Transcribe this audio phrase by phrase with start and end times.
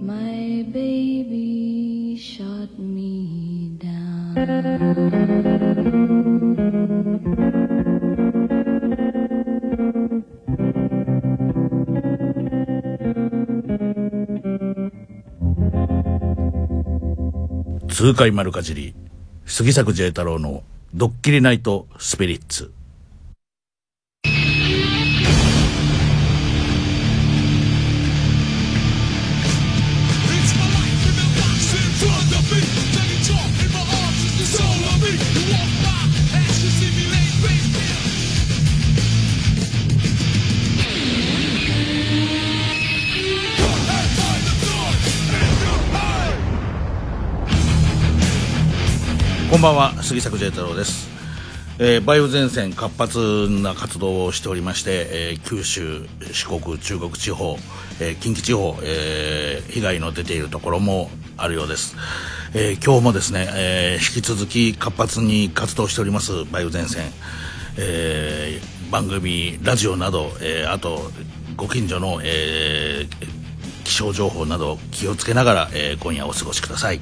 [0.00, 4.34] My baby shot me down.
[17.88, 18.94] 痛快丸かじり
[19.46, 20.62] 杉作 J 太郎の
[20.94, 22.72] ドッキリナイトスピリッツ
[49.58, 51.08] こんばんは杉作 J 太郎です、
[51.80, 57.56] えー梅雨前線活発な活動をしておりまして、えー九州四国中国地方、
[58.00, 61.96] えー近畿地方、え被害の出ているところもあるようです、
[62.54, 67.10] えー今日もですね、え引き続き活発に活動しております梅雨前線、
[67.78, 68.60] え
[68.92, 71.10] 番組ラジオなど、えあと
[71.56, 73.08] ご近所の、え
[73.82, 77.00] 気象情報など気をつけながら、え今夜お過ごしください、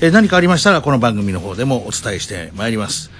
[0.00, 3.10] えー何かありましたらこの番組の方でもお伝えしてまいります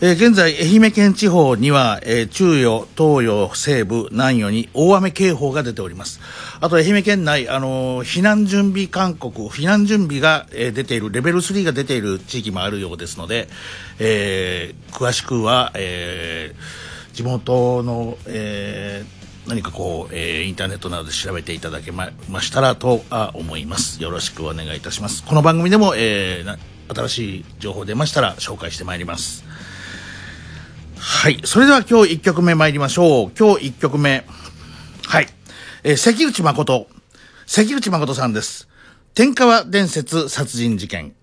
[0.00, 6.18] えー現在、愛媛県地方には、えー中予、東予、西部、南予に大雨警報が出ております。
[6.60, 13.46] あと、愛媛県内、あのー避難準備勧告、避難準備が、えー出ている、レベル3が出ている地域もあるようですので、
[14.00, 24.02] えー詳しくは、えー地元の、えー何かこう、えーインターネットなどで調べていただけまましたらとあ思います。
[24.02, 25.24] よろしくお願いいたします。
[25.24, 26.58] この番組でも、えー
[26.94, 29.44] 新しい情報出ましたら紹介してまいります。
[30.98, 31.40] はい。
[31.44, 33.32] それでは今日1曲目参りましょう。
[33.38, 34.24] 今日1曲目。
[35.06, 35.28] はい。
[35.84, 36.86] えー関口誠。
[37.46, 38.68] 関口誠さんです。
[39.14, 41.14] 天川伝説殺人事件。「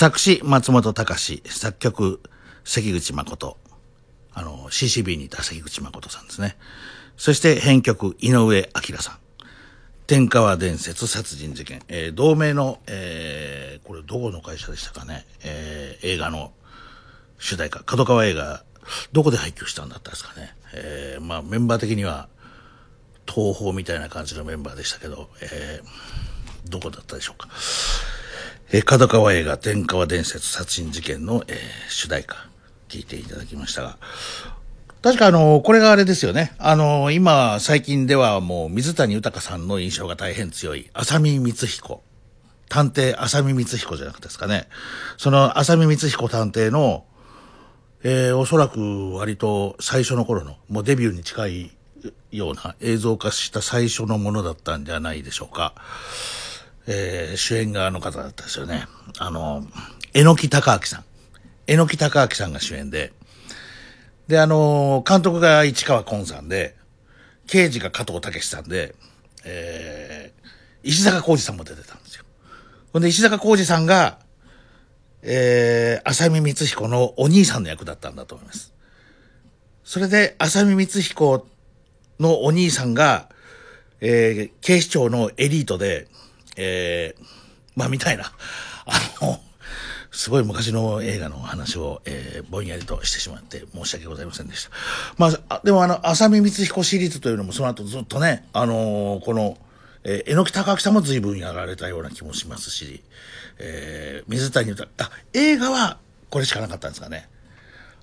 [0.00, 2.20] 作詞、松本隆作曲、
[2.62, 3.56] 関口誠。
[4.32, 6.56] あの、CCB にいた関口誠さんですね。
[7.16, 9.18] そして編曲、井上明さん。
[10.06, 11.82] 天川伝説殺人事件。
[11.88, 15.26] えー、同名の、えー、これどこの会社でしたかね。
[15.42, 16.52] えー、映画の
[17.40, 18.62] 主題歌、角川映画、
[19.10, 20.54] どこで配給したんだったんですかね。
[20.74, 22.28] えー、まあメンバー的には、
[23.26, 27.48] 東宝みたいな感じのメンバーでしたけど、えー、どこだったでしょうか。
[28.70, 31.56] えー、角川映画天川伝説殺人事件の、えー、
[31.88, 32.36] 主題歌、
[32.88, 33.96] 聞いていただきましたが、
[35.00, 36.52] 確かあの、これがあれですよね。
[36.58, 42.02] あの、今、最近ではもう水谷豊さんの印象が大変強い、浅見光彦。
[42.68, 44.68] 探偵浅見光彦じゃなくてですかね。
[45.16, 47.06] その浅見光彦探偵の、
[48.02, 51.76] えー、おそらく割と最初の頃の、もうデビューに近い
[52.30, 55.74] ような映像化した最初のものだったんじゃないでしょうか。
[56.90, 58.86] えー、主演側の方だったですよね。
[59.18, 59.62] あの、
[60.14, 61.04] 榎木隆明さん。
[61.66, 63.12] 榎木隆明さんが主演で、
[64.26, 66.76] で、あの、監督が市川崑さんで、
[67.46, 68.94] 刑事が加藤武さんで、
[69.44, 70.48] えー、
[70.82, 72.24] 石坂浩二さんも出てたんですよ。
[72.94, 74.20] ほんで、石坂浩二さんが、
[75.20, 78.72] えー、浅見光彦のお兄さんの役だったんだと思います。
[79.84, 81.46] それで、浅見光彦
[82.18, 83.28] のお兄さんが、
[84.00, 86.08] えー、警視庁のエリートで、
[86.58, 87.24] えー、
[87.76, 88.24] まあ、みたいな、
[88.86, 89.40] あの、
[90.10, 94.70] すごい昔の映画の話を、えー、ぼんやりとしてしまって申し訳ございませんでした。
[95.16, 99.56] まあ、でもあの、浅見光彦シリーズというのもその後ずっとね、あのー、この、
[100.02, 103.02] えー、榎木隆明さんも随分やられたような気もしますし、
[103.58, 105.98] えー、水谷豊、あ、映画は
[106.30, 107.28] これしかなかったんですかね。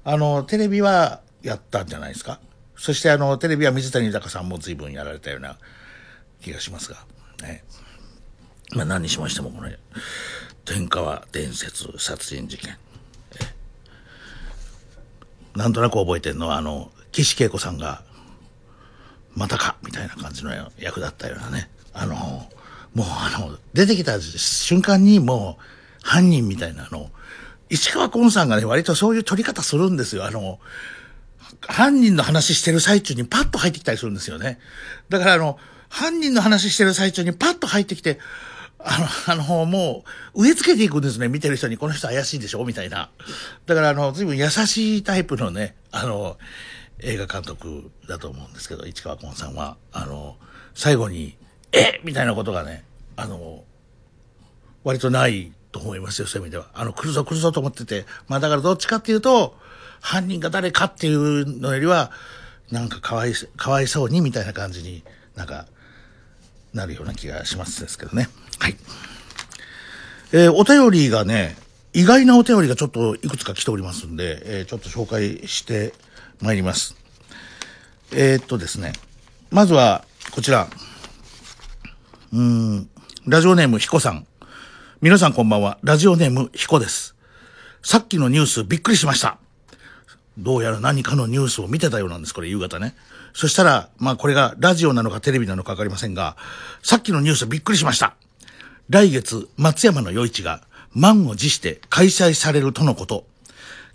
[0.03, 2.39] あの、テレビはやったんじゃないですか。
[2.77, 5.57] そしてあの、テレビは水谷豊さんも随分やられたような
[6.41, 6.97] 気がしますが、
[7.41, 7.63] ね。
[8.71, 9.77] まあ何にしましてもこれ、
[10.65, 12.77] 天川伝説殺人事件。
[15.55, 18.03] なんとなく覚えてるのは、あの、岸恵子さんが、
[19.35, 21.69] またかみたいな感じの役だったようなね。
[21.93, 22.15] あの、
[22.93, 25.63] もうあの、出てきた瞬間にもう、
[26.03, 27.09] 犯人みたいなの、
[27.69, 30.25] 市川崑さんがね、割とそういう撮り方するんですよ。
[30.25, 30.59] あの、
[31.61, 34.59] 犯人の話してる最中にパッと入ってきたりするんですよね。
[35.09, 35.57] だからあの、
[35.89, 38.19] 犯人の話してる最中にパッと入ってきて、
[38.87, 40.03] あの、あの、も
[40.35, 41.27] う、植え付けていくんですね。
[41.27, 43.09] 見てる人に、この人怪しいでしょみたいな。
[43.65, 46.37] だから、あの、随分優しいタイプのね、あの、
[46.99, 50.37] 映画監督だと思うんですけど、市川崑さんは、あの、
[50.75, 51.35] 最後に、
[51.71, 52.83] えみたいなことがね、
[53.15, 53.63] あの、
[54.83, 56.67] 割とないと思いますよ、そういう意味では。
[56.75, 59.57] あの、来るぞ来るぞと思ってて、まあだからどっちかっていうと、
[59.99, 62.11] 犯人が誰かっていうのよりは、
[62.71, 65.03] なんかかわい、かわいそうにみたいな感じに
[65.35, 65.65] なんか、
[66.73, 68.27] なるような気がしますですけどね。
[68.59, 68.77] はい。
[70.31, 71.55] えー、お便りがね、
[71.93, 75.93] 意外なお便りがちょっといくつか来ておりますんで、えー、ちょっと紹介して
[76.41, 76.95] まいります。
[78.11, 78.93] えー、っとですね、
[79.51, 80.67] まずは、こちら。
[82.33, 82.89] うん、
[83.25, 84.27] ラジオネームひこさん。
[85.01, 85.77] 皆さんこんばんは。
[85.83, 87.15] ラジオネームひこです。
[87.81, 89.37] さっきのニュースびっくりしました。
[90.37, 92.95] どうやら何かのニュースを見てたようなんです、これ夕方ね。
[93.33, 96.35] そしたら、まあこれがラジオなのかテレビなのかわかりませんが、
[96.83, 98.15] さっきのニュースびっくりしました。
[98.89, 100.61] 来月、松山の夜市が
[100.93, 103.25] 満を持して開催されるとのこと。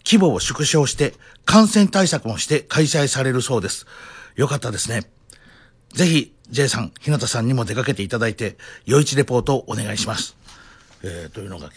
[0.04, 3.86] 規模を縮小して感染対策もして開催されるそうです。
[4.34, 5.04] よかったですね。
[5.94, 10.36] ぜひ、J さん、日向さんにも出かけていただいて、夜市レポートをお願いします。
[11.04, 11.70] えー、というのが、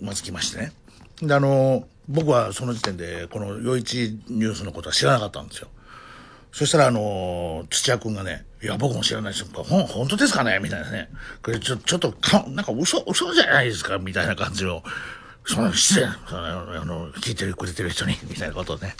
[0.00, 0.72] まず来ましてね。
[1.20, 5.68] で、あの僕はその時点で、この夜市ニュースのことは知らなかったんですよ。
[6.50, 9.44] そしたら、あの土屋君がね、いや、僕も知らないです。
[9.44, 10.58] ほん、本当ですかね？
[10.58, 11.10] みたいなね。
[11.42, 12.14] これ、ちょ、ちょっと、
[12.48, 13.98] なんか嘘、嘘じゃないですか？
[13.98, 14.82] みたいな感じの、
[15.44, 18.96] その、失礼、その、あの、聞いてくれてる人に、みたいなことをね、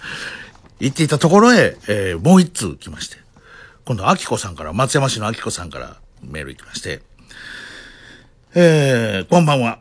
[0.81, 3.17] 言っていたところへ、えー、もう一通来まして。
[3.87, 7.01] 今度、秋子さんから、松山市の秋子さんからメール行きまして、
[8.55, 9.79] えー、こんばんは。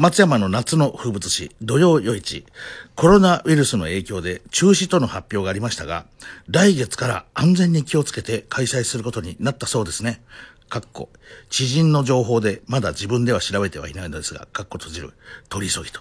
[0.00, 2.46] 松山の夏の風物詩、土曜夜市、
[2.94, 6.06] コロナウイルスの影響で中止との発表がありましたが、
[6.48, 10.22] 来月から安全に気をつけて開催することになったそうですね。
[10.68, 11.08] かっこ、
[11.50, 15.14] 知人の情報でまだ自分では調べてはいないのですが、かっこ閉じる、
[15.48, 16.00] 取り急ぎと。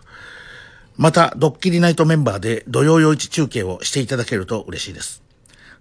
[0.95, 5.23] また、ドッキリナイトメンバーで土曜夜市中継をしていただけると嬉しいです。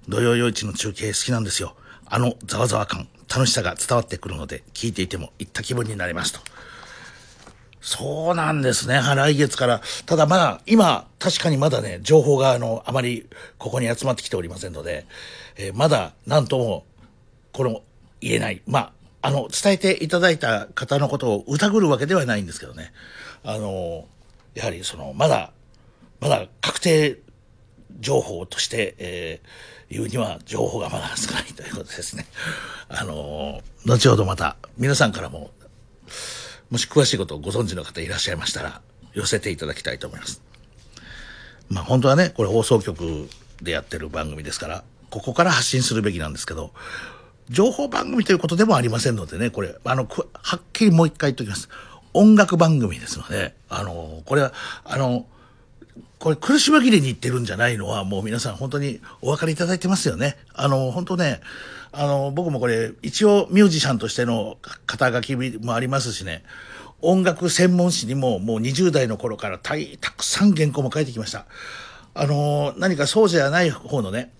[0.08, 1.76] 土曜夜市の中継好きなんですよ。
[2.06, 6.40] あのざわざわ感、楽しさが伝わってくるので、聞いていても行った気分になりますと。
[7.86, 9.00] そうなんですね。
[9.00, 9.80] 来月から。
[10.06, 13.28] ただまあ、今、確かにまだね、情報があの、あまり
[13.58, 15.06] ここに集まってきておりませんので、
[15.56, 16.84] えー、まだ何とも、
[17.52, 17.82] この、
[18.20, 18.60] 言えない。
[18.66, 22.92] まあ、あの、伝えていただいた方のことを疑るわけではないんですけどね。
[23.44, 24.08] あの、
[24.54, 25.52] やはりその、まだ、
[26.18, 27.20] まだ確定
[28.00, 32.26] 情報として、えー、言うには情報がまだ少ないということですね。
[32.88, 35.52] あの、後ほどまた皆さんからも、
[36.70, 38.80] もし詳しいことをご存知の方いらっしゃいましたら、
[39.14, 40.42] 寄せていただきたいと思います。
[41.68, 43.28] まあ本当はね、これ放送局
[43.62, 46.72] でやってる番組ですから、ここから発信するべきなんですけど、
[47.48, 51.68] 情報番組ということでもありませんのでね、これ、あの、はっきりもう一回言っておきます。
[52.12, 54.52] 音楽番組ですので、あの、これは、
[54.84, 55.26] あの、
[56.18, 60.36] これ苦し紛れに言ってるんじゃないのはもう皆さん本当にお分かりいただいてますよね。
[60.54, 61.40] あの、本当ね、
[61.98, 66.44] あの、僕もこれ一応ミュージシャンとしての肩書きもありますしね、
[67.00, 71.46] 音楽専門誌にももう20代の頃からたたくさん原稿も書いてきました。
[72.14, 74.30] あの、何かそうじゃない方のね、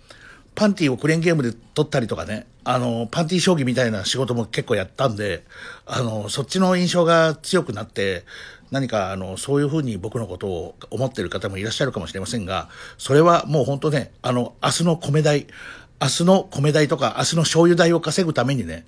[0.54, 5.44] パンティをクレーンゲームで撮ったりとかね、あの、パンティ将棋みたいな仕事も結構やったんで、
[5.86, 8.24] あの、そっちの印象が強くなって、
[8.70, 15.46] 何かあのそういうふうに僕のことを思ってる方もいらっしゃるかもしれませんがそれはもう本当ねあの明日の米代
[16.00, 18.86] 明日の米代とか明日の醤油代を稼ぐためにね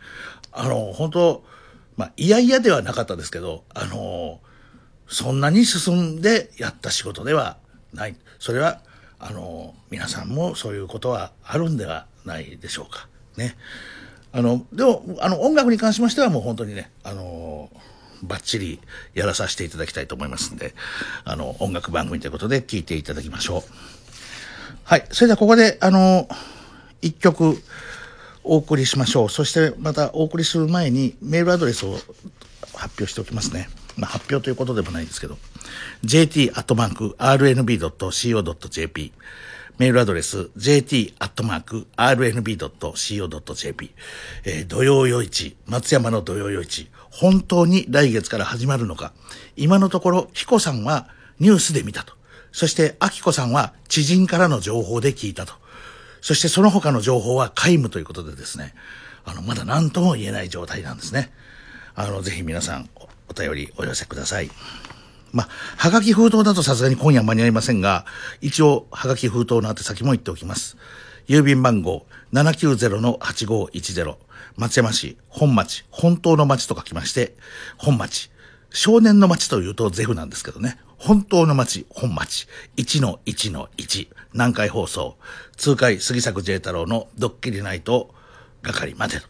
[0.53, 1.45] あの本当
[1.97, 4.41] まあ嫌々ではなかったですけどあの
[5.07, 7.57] そんなに進んでやった仕事では
[7.95, 8.81] ないそれは
[9.19, 13.57] あの皆さんもそういうことはあるんではないでしょうかね
[14.33, 17.71] あのでもあの音楽に関しましてはもう本当にねあの
[18.23, 18.81] バッチリ
[19.15, 20.75] やらさせていただきたいと思いますんで、
[21.25, 23.62] あの、音楽番組ということで聴いていただきましょう。
[24.85, 25.07] はい。
[25.11, 26.29] それではここで、あの、
[27.02, 27.57] 一曲
[28.45, 29.28] お送りしましょう。
[29.28, 31.93] そしてまたお送りする前にメールアドレスを
[32.75, 33.69] 発表しておきますね。
[33.97, 35.37] まあ、発表ということでもないんですけど、
[36.05, 37.12] jt.rnb.co.jp
[39.78, 41.14] メールアドレス、jt.rnb.co.jp、
[44.45, 49.12] えー、土曜夜市、松山の土曜夜市、本当に来月から始まるのか。
[49.57, 51.07] 今のところ、彦さんは
[51.38, 52.14] ニュースで見たと。
[52.50, 55.55] そして、明子さんは知人からの情報で聞いたと。
[56.20, 58.75] そしてその他の情報は皆無ということでですね、
[59.25, 61.32] あの、まだ何とも言えない状態なんですね。
[61.94, 62.88] あの、ぜひ皆さん
[63.28, 64.50] お便りお寄せください。
[65.32, 68.06] まあ、はがき封筒だとさすがに今夜間に合いませんが、
[68.40, 70.76] 一応、はがき封筒の宛先も言っておきます。
[71.28, 74.16] 郵便番号790-8510
[74.56, 77.34] 松山市本町本当の町と書きまして
[77.76, 78.30] 本町
[78.70, 82.49] 少年の町というとゼフなんですけどね本当の町本町。
[82.76, 85.17] 1の1の1南海放送。
[85.57, 88.14] 通海杉作 J 太郎のドッキリナイト
[88.62, 89.21] 係まで。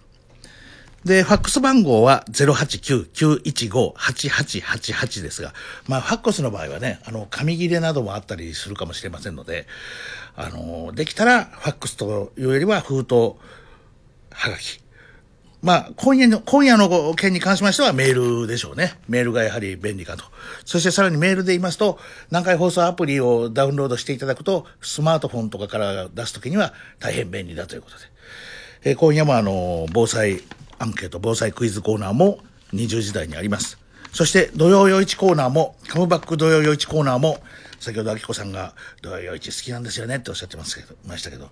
[1.04, 5.54] で、ファックス番号は089-915-8888ですが、
[5.86, 9.68] まあ、ファックスの場合はね、あの、紙切れなどもあったりするかもしれませんので、
[10.36, 13.36] あの、できたら、ファックスというよりは封筒、は
[14.50, 14.80] がき。
[15.60, 18.94] まあ、今夜の、今夜の件に関しましてはメールでしょうね。
[19.08, 20.24] メールがやはり便利かと。
[20.64, 21.98] そしてさらにメールで言いますと、
[22.30, 28.04] 南海放送アプリをダウンロードしていただくと、スマートフォンとかから出すときには大変便利だということで。
[28.84, 30.42] えー、今夜もあの、防災
[30.78, 32.38] アンケート、防災クイズコーナーも
[32.72, 33.78] 20時台にあります。
[34.12, 37.40] そして土曜夜市コーナーも、カムバック土曜夜市コーナーも、
[37.78, 41.50] 先ほど明子さんが土曜夜市好きなんですよねっておっしゃってますけど、ましたけど、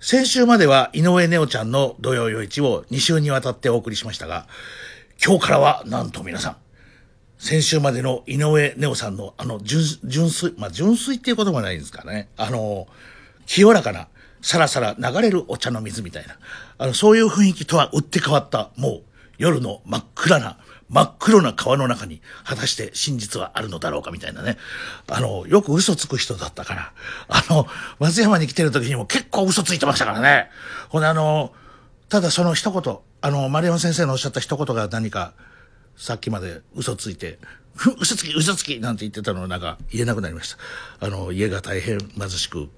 [0.00, 4.46] 先週までは井上ネオちゃんの土曜夜市を2週にわたってお送りしましたが、
[5.24, 6.56] 今日からはなんと皆さん、
[7.38, 12.28] 先週までの井上ネオさんのあの純純粋、まあ純粋っていうこともないんですかね。
[12.36, 12.86] あの、
[13.46, 14.08] 清らかな、
[14.40, 16.38] さらさら流れるお茶の水みたいな、
[16.78, 19.02] あの、そういう雰囲気とは打って変わった、もう
[19.38, 24.58] 夜の真っ暗な、真っ黒な川の中に果たして真実はあるのだろうかみたいなね。
[25.08, 26.92] あの、よく嘘つく人だったから、
[27.28, 27.66] あの、
[27.98, 30.50] 松山に来てる時にも結構嘘ついてましたからね。
[30.88, 31.52] ほんであの、
[32.08, 35.32] ただその一言、あの、丸山先生のおっしゃった一言が何か、
[35.96, 37.38] さっきまで嘘ついて、
[37.98, 40.54] 嘘つき、嘘つきなんて言ってたのをなんか言えなくなりまし
[41.00, 41.06] た。
[41.06, 42.68] あの、家が大変貧しく、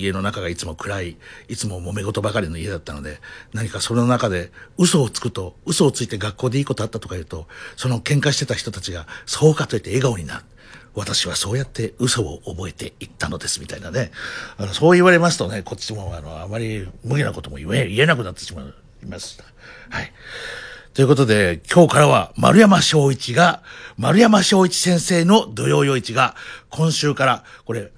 [0.00, 1.16] 家の中がいつも暗い、
[1.48, 3.20] いつも揉め事ばかりの家だったので、
[3.52, 7.46] 何かその中で嘘をつくと、嘘をついて学校でいいことあったとか言うと、
[7.76, 10.44] その喧嘩してた人たちが、そうかと言って笑顔になる。
[10.94, 14.12] 私はそうやって嘘を覚えていったのです、みたいなね。
[14.56, 19.44] あのそう言われますとね、こっちもあの、あまり無理なことも言え、言えなくなってしまいました。
[19.90, 20.12] はい。
[20.94, 23.64] ということで、今日からは丸山正一が、
[23.98, 26.36] 丸山正一先生の土曜夜市が、
[26.70, 27.90] 今週から、これ、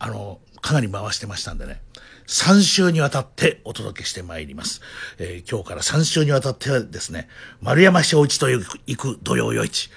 [0.00, 1.80] あの、かなり回してましたんでね。
[2.26, 4.80] 3週にわたってお届けしてまいります。
[5.18, 7.28] えー、今日から3週にわたってはですね、
[7.60, 8.64] 丸山正一と行
[8.96, 9.90] く土曜夜市。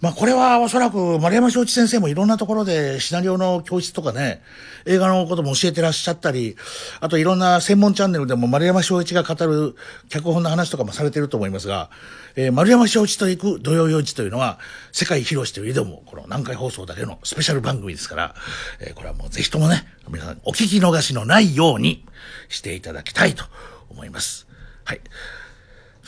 [0.00, 4.42] まあこれはおそらく丸山正一先生もいろんなところでシナリオの教室とかね、
[4.86, 6.56] 映画のことも教えてらっしゃったり、
[7.00, 9.74] あといろんな専門チャンネルでも丸山正一が語る
[10.08, 11.90] 脚本の話とかもされてると思いますが、
[12.36, 14.60] えー、丸山正一と行く土曜4時というのは、
[14.92, 18.34] 世界広しというでも、この南海放送だけのスペシャル番組ですから、
[18.80, 22.06] えー、これはもうぜひともね、皆さんお聞き逃しのないように
[22.48, 23.44] していただきたいと
[23.90, 24.46] 思います。
[24.84, 25.00] はい。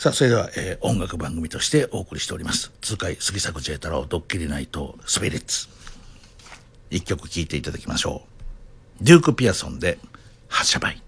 [0.01, 2.73] さあ、それでは、えー、音楽番組としてお送りしております。
[2.81, 5.69] 痛快杉作 J 太郎ドッキリナイトスピリッツ。
[6.89, 8.23] 一曲聴いていただきましょ
[9.03, 9.05] う。
[9.05, 9.99] デューク・ピアソンで、
[10.49, 11.03] 発射バイ。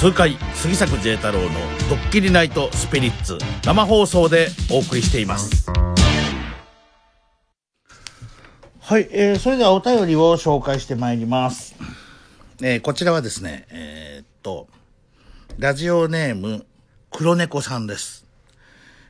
[0.00, 1.50] 痛快杉作 J 太郎の
[1.90, 3.36] ドッキリナイトスピリッツ
[3.66, 5.70] 生放送でお送りしています。
[8.80, 11.74] はい、えー、それではお便りを紹介してまいります、
[12.62, 14.68] えー、こちらはですねえーっと
[15.58, 16.64] ラジオネーム
[17.10, 18.24] 黒猫さんです。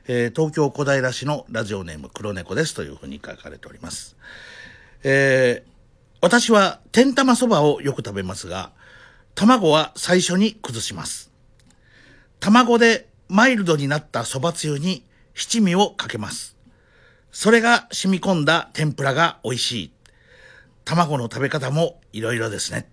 [0.09, 4.17] えー東京小平市のラジオネーム黒猫ですというふうに書かれております。
[5.05, 5.71] えー
[6.23, 8.73] 私は天玉そばをよく食べますが、
[9.35, 11.31] 卵は最初に崩します。
[12.39, 16.57] 卵でマイルドになったそばつゆに七味をかけます。
[17.31, 19.91] それが染み込んだ天ぷらが美味しい。
[20.83, 22.89] 卵の食べ方もいろいろですね。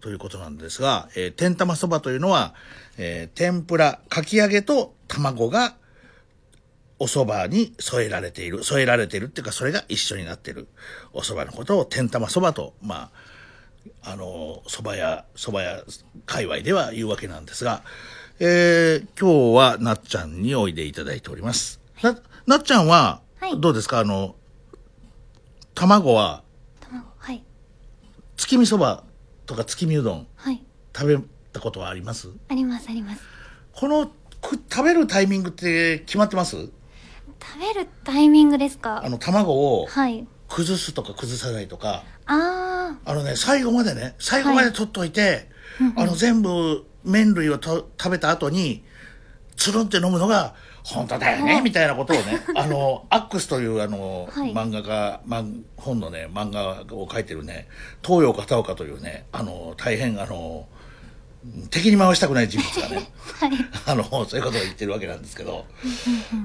[0.00, 2.54] ということなんですが、えー天玉そばというのは、
[2.96, 5.76] えー天ぷら、かき揚げと卵が
[6.98, 10.68] お蕎麦に添えられている、添えられているっていうか、それが一緒になっている
[11.12, 13.10] お蕎麦のことを天玉蕎麦と、まあ、
[14.02, 15.82] あの、蕎麦屋、蕎麦屋
[16.26, 17.82] 界隈では言うわけなんですが、
[18.40, 21.80] えー今日はなっちゃんにおいでいただいております。
[22.02, 24.34] な、なっちゃんははい、どうですか、あの、
[25.74, 26.42] 卵は、
[26.80, 27.42] 卵はい。
[28.36, 29.04] 月見そば
[29.46, 30.62] とか月見うどんはい。
[30.96, 31.18] 食べ
[31.52, 32.30] たことはあります？
[32.48, 33.22] ありますあります。
[33.72, 34.06] この、
[34.40, 36.56] く食べるタイミングって決まってます？
[36.56, 36.70] 食
[37.60, 39.02] べるタイミングですか？
[39.04, 45.48] あの、卵をはい崩すとか崩さないとか、ああのね、最後までね、最後まで取っといて、
[45.96, 48.82] あの、全部麺類をと食べた後に、
[49.56, 54.52] つるんって飲むのが、本当だよね、みたいなことをね、 あの、アックスという、あの、はい。
[54.54, 57.68] 漫画家、漫本のね、漫画を書いてるね、
[58.02, 60.66] 東洋片岡というね、あの、大変、あの、
[61.70, 63.08] 敵に回したくない人物がね、
[63.86, 65.66] あの、そういうことを言ってるわけなんですけど、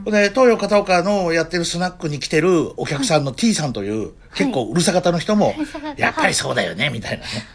[0.05, 7.47] で、東洋片岡のやってるスナックに来てるお客さんの T さんという、結構うるさ型の人もるさ型、やっぱりそうだよね、みたいなね。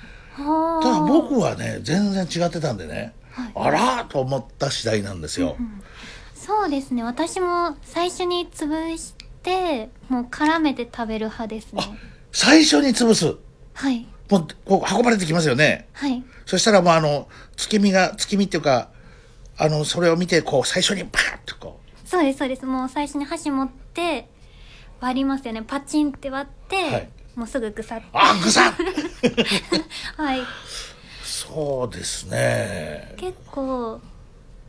[0.82, 3.14] ただ僕はね、全然違ってたんでね、
[3.54, 5.56] あらと思った次第なんですよ。
[6.34, 7.02] そうですね。
[7.04, 11.82] 私も最初に潰してもう絡めて食べる派ですね。
[12.32, 13.36] 最初に潰す。
[13.74, 14.06] はい。
[14.28, 15.88] もう、こう運ばれてきますよね。
[15.92, 18.88] はいそしたらもうあの、月見が、月見っていうか、
[19.58, 22.64] あの、それを見て、こう、最初にパーッとこう、そうですそうです。
[22.64, 24.30] もう最初に箸持って
[24.98, 25.62] 割りますよね。
[25.62, 27.08] パチンって割って、はい。
[27.34, 28.06] もうすぐ腐って。
[28.14, 28.72] あ、ぐさっ！
[30.16, 30.40] はい。
[31.22, 33.12] そうですね。
[33.18, 34.00] 結構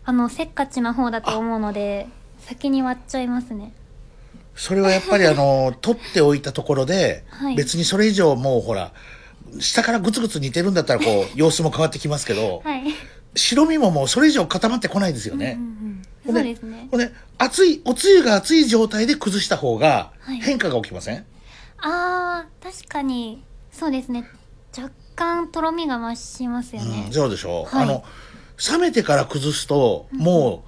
[0.04, 2.08] あのせっかちな方だと思うので
[2.40, 3.72] 先に割っちゃいますね。
[4.54, 7.56] それはやっぱりあの、取っておいたところで、はい。
[7.56, 8.92] 別にそれ以上もうほら、
[9.60, 12.84] 下からグツグツ似てるんだったらこう、 様子も変わってきますけど、はい。
[13.36, 15.58] 白身ももうそれ以上固まってこないですよね。
[15.58, 15.80] うんうん
[16.26, 16.88] そうですね。
[16.92, 20.42] ほんで、熱い、おつゆが熱い状態で崩した方がはい。
[20.42, 21.26] 変化が起きません、
[21.78, 24.26] あー確かにそうですね。
[24.78, 27.06] 若干とろみが増しますよね。
[27.08, 27.84] うん、、そうでしょ、はい。
[27.84, 28.04] あの、
[28.72, 30.66] 冷めてから崩すと、も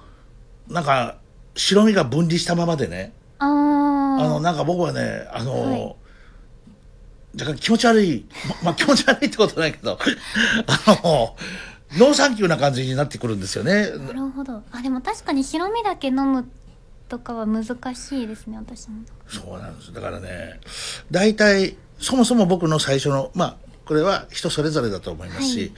[0.68, 1.18] う、なんか、
[1.54, 5.96] 白身が分離したままでね、ああーの、なんか僕はね、あの、はい
[7.38, 9.98] 若干気持ち悪い、ま、まあ気持ち悪いってことないけど、
[10.66, 11.36] あの、
[11.98, 13.90] no thank you な感じになってくるんですよね。
[13.90, 14.62] なるほど。
[14.70, 16.48] あでも確かに白身だけ飲む
[17.08, 19.02] とかは難しいですね私も。
[19.28, 19.92] そうなんです。
[19.92, 20.60] だからね、
[21.10, 25.72] 大体、そもそも僕の最初の、まあ、これは人それぞれだと思いますし、はい。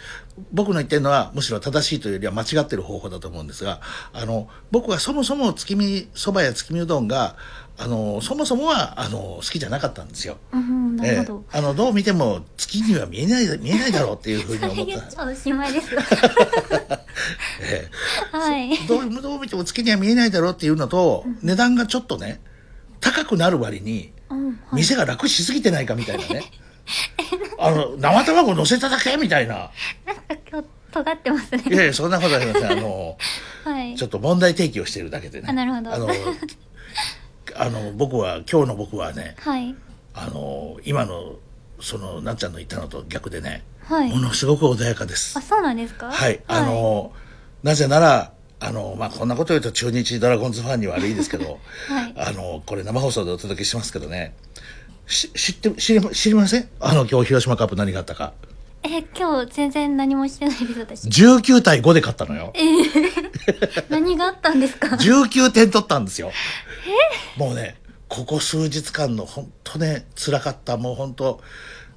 [0.52, 3.80] 僕の言ってるのはむしろ正しいというよりは間違ってる方法だと思うんですが、
[4.12, 7.36] あの、僕はそもそも月見そばや月見うどんが、
[7.76, 10.36] あの、そもそもは、あの、好きじゃなかったんですよ。
[10.52, 14.86] うんなるほえどえ、あの、どう見ても月には見えない、 見えないだろうっていうふうにそれ思っ。
[15.02, 15.88] たちゃおしまいです
[17.62, 17.88] え
[18.32, 22.40] はいえどうどう見ても月には見えないだろうっていうのと、値段がちょっとね、
[23.00, 26.44] 高くなる割に、うんはい店が楽しすぎてないかみたいなね。
[27.58, 29.70] あの、生卵乗せただけみたいな。
[30.06, 32.72] なんか今日尖ってますねいやいや、そんなことありません。
[32.72, 33.16] あの、
[33.64, 35.46] はいちょっと問題提起をしてるだけでね。
[35.48, 36.08] あなるほどあの、
[37.56, 39.74] あの僕は、今日の僕はね、はい
[40.14, 41.36] あの、今の、
[41.80, 45.42] その、なっちゃんの言ったのと逆でね、はいものすごく穏やかですあ。
[45.42, 46.10] そうなんですか？
[46.10, 46.40] はい。
[46.46, 47.12] あの、
[47.62, 54.34] なぜなら、あの、まあ、こんなこと言うと中日ドラゴンズファンに悪いですけど、 はいあの、これ生放送でお届けしますけどね、
[55.06, 56.68] し知って、知り、知りません？
[56.80, 58.32] あの、今日広島カップ何があったか。
[58.86, 62.52] え今日全然何もしてないです私19対5で勝ったのよ。
[63.88, 66.32] 何があったんですか？19点取ったんですよ。
[67.36, 67.76] もうね、
[68.08, 71.40] ここ数日間の本当ね、辛かった、もう本当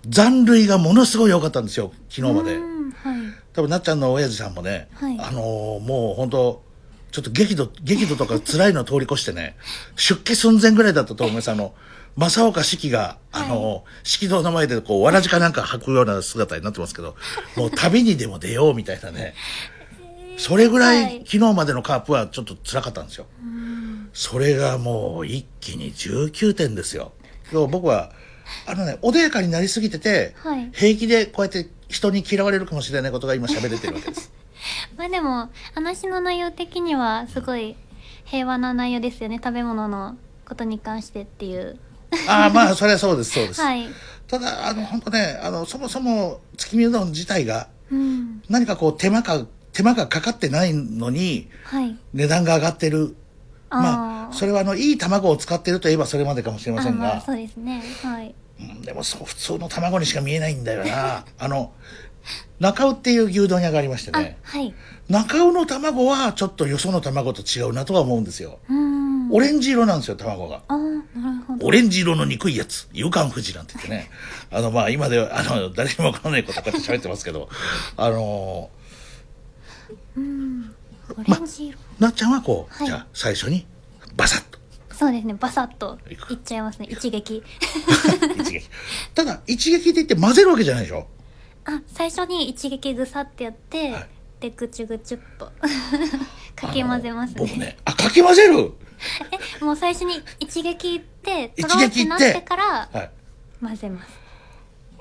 [0.07, 2.55] 残塁がものすごい良かったんですよ、昨日まで。
[2.55, 3.17] うんはい
[3.53, 6.61] 多分なっちゃんの親父さんもね、はいあのーもう本当
[7.11, 9.55] ちょっと激怒、激怒とか辛いのを通り越してね、
[9.97, 11.49] 出家寸前ぐらいだったと思います。
[11.49, 11.73] あの、
[12.17, 17.15] 正岡式が、あのー式堂の前でこう、わらじかなんか履くような姿になってますけど、
[17.55, 19.33] もう旅にでも出ようみたいなね。
[20.37, 23.25] それぐらい、はい昨日までのカープはちょっと辛かったんですよ。
[24.13, 27.11] それがもう一気に19点ですよ。
[27.51, 28.11] 今日僕は、
[28.65, 34.31] あのね、穏やかになりすぎてて、はい平気でこうやって人に嫌われるかもしれないことが今喋れてるわけです。
[34.95, 37.75] まあでも話の内容的にはすごい
[38.25, 41.77] 平和な内容ですよね食べ物のことに関してっていう
[42.27, 43.61] ああ、まあ、それはそうです、そうです。
[43.61, 43.87] はい
[44.27, 49.45] ただ、あの、本当ね、あの、そもそも月見うどん自体が、うん何かこう手間か、
[49.77, 51.95] 手間がかかってないのに、はい。
[52.11, 53.15] 値段が上がってる。
[53.69, 57.83] まあ、あーそれはあの、いい卵を使ってるといえばそれまでかもしれませんが、あまあそうですね。
[58.01, 58.33] はい。
[58.59, 61.25] うんでもそう、普通の卵にしか見えないんだよな。
[61.37, 61.73] あの、
[62.59, 64.73] 中尾っていう牛丼屋がありましてあね、はい。
[65.09, 68.57] 中尾の卵はちょっとよその卵と違うなとは思うんですよ。
[68.67, 69.31] うーん。
[69.31, 70.63] オレンジ色なんですよ、卵が。
[70.69, 71.67] あーなるほど。
[71.67, 74.09] オレンジ色の憎いやつ、勇敢富士なんて言ってね。
[74.49, 77.47] あの、まあ、今では、あの、誰にもわからないことこうやって喋ってますけど、
[77.95, 78.71] あの
[80.17, 82.87] オレンジ色、なっちゃんはこう、はい。
[82.87, 83.65] じゃあ、最初に、
[84.15, 84.57] バサッと、
[84.95, 87.43] そうですねバサッといっちゃいますね一撃。
[88.41, 88.69] 一撃。
[89.13, 91.07] ただ、一撃で言って混ぜるわけじゃないでしょ？
[91.65, 94.07] あ最初に一撃ぐさってやって、はい。
[94.39, 95.51] でぐちゅぐちゅっと。
[96.55, 97.35] かき混ぜますね。
[97.39, 98.73] 僕ね、あ、かき混ぜる！
[99.61, 103.11] えもう最初に一撃いって一とろーってなってからはい。
[103.61, 104.09] 混ぜます。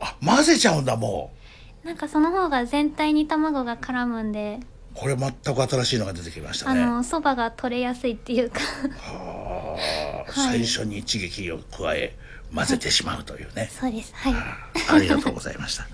[0.00, 1.32] あ、混ぜちゃうんだ、も
[1.84, 4.66] なんかその方が全体に卵が絡むんで、う。
[4.96, 6.84] これ全く新しいのが出てきましたあね。
[6.86, 8.60] のそばが取れやすいっていうか。
[8.60, 9.76] は
[10.26, 10.32] い。
[10.32, 12.16] 最初に一撃を加え、
[12.54, 13.70] 混ぜてしまうというね。
[13.78, 14.12] そうです。
[14.14, 14.34] はい。
[14.90, 14.98] あ。
[14.98, 15.86] りがとうございました。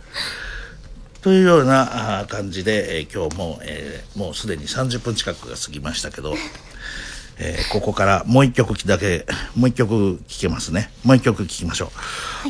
[1.21, 6.35] というような感じで、えー今日も、えーもうすでに30分近くが過ぎましたけど、
[7.39, 10.91] えーここからもう一曲だけ、もう一曲聴けますね。
[11.05, 11.87] もう一曲聴きましょ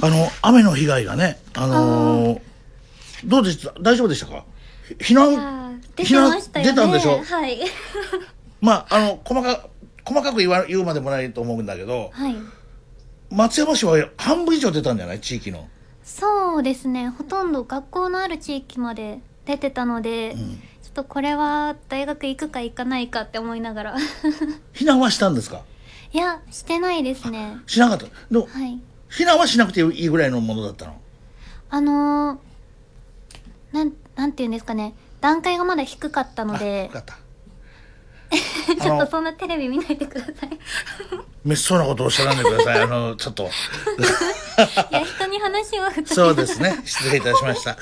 [0.03, 0.05] う。
[0.07, 2.41] あの、雨の被害がね、あのー
[3.25, 3.73] どうでした？
[3.81, 4.45] 大丈夫でしたか？
[5.01, 5.35] ひ避難？
[5.35, 5.62] ー、
[5.97, 7.23] 出てましたよね出たんでしょ？
[7.23, 7.61] はい。
[8.61, 9.69] まあ、あの、細か、
[10.05, 12.37] 細かく言わ言うまでもないと思うんだけど、はい。
[13.31, 15.21] 松山市は半分以上出たんじゃない？
[15.21, 15.69] 地域の。
[16.05, 17.09] そうですね。
[17.09, 20.35] ほとんど学校のある地域まで出てたので、
[20.83, 23.97] ちょっとこれは大学行くか行かないかって思いながら。
[24.75, 25.63] 避難はしたんですか？
[26.13, 27.57] いやしてないですね。
[27.67, 28.05] しなかった。
[28.05, 28.79] でもはい。
[29.11, 31.01] 避難はしなくていいぐらいのものだったの？
[31.71, 32.39] あのー、
[33.73, 37.17] なんなんていうんですかね段階がまだ低かったのあでよかった。
[38.83, 40.59] ちょっとそんなテレビ見ないでください
[41.45, 42.81] めっそうなことをおっしゃらないでください。
[42.81, 43.43] あの、ちょっと。
[43.43, 43.47] い
[44.95, 46.79] や人に話をそうですね。
[46.85, 47.77] 失礼いたしました。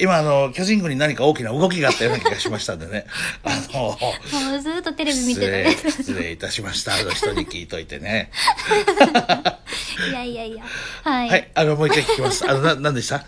[0.00, 3.06] 今、あの、巨人軍に何か大きな動きがあったような気がしましたんでね。
[3.44, 6.94] あの、もうずっとテレビ見失て礼、た失礼いたしました。
[6.94, 8.32] あの人に聞いといてね。
[10.10, 10.64] いやいやいや
[11.04, 12.48] はい、はい、あの、もう一回聞きます。
[12.50, 13.16] あの、な、何でした？
[13.18, 13.20] い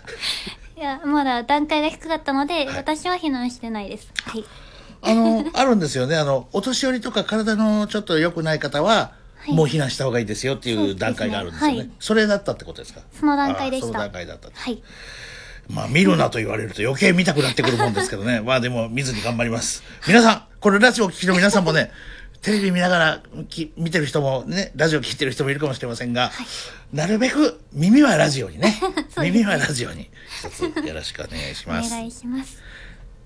[0.85, 4.45] やまだ段階が低かったので、私は避難してないですはい
[5.01, 6.15] あの、 あるんですよね。
[6.15, 11.77] あの、お年寄りとか体のちょっと良くない方は、はいもう避難した方がいいですよってそうですねいう段階があるんですよね。
[11.77, 13.01] はいそれだったってことですか？
[13.19, 14.49] その段階でしたあその段階だった。
[14.51, 14.81] はい
[15.69, 18.41] まあ、見るなと言われると余計見たくなってくるもんですけどね。
[18.45, 19.83] まあでも見ずに頑張ります。
[20.07, 21.91] 皆さん、これラジオを聞きの皆さんもね、
[22.45, 26.29] テレビ見ながらき見てる人もね、ラジオ聞いてる人もいるかもしれませんが、
[26.93, 28.79] なるべく耳はラジオにね、
[29.17, 30.11] ね耳はラジオに
[30.43, 31.89] 一つよろしくお願いしおます。
[31.89, 32.59] 願いします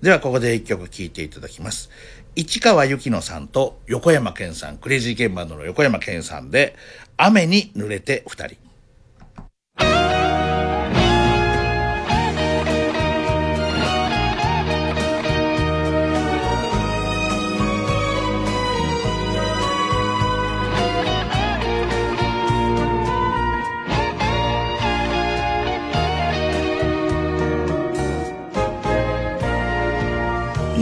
[0.00, 1.90] ではここで一曲聴いていただきます。
[2.34, 6.74] 市川由紀乃さんと横山健さん、クレイジーケンバンドの横山健さんで、
[7.18, 8.69] 雨に濡れて二人。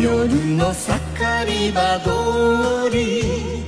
[0.09, 3.63] 夜の盛り場通り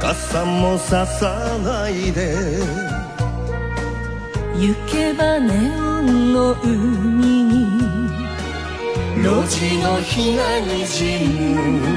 [0.00, 2.34] 傘もささないで
[4.56, 7.66] 行けばネオンの海に
[9.22, 11.88] 路地の日がにじむ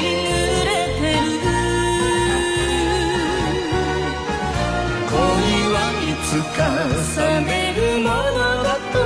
[6.61, 8.99] はいつか冷めるものだと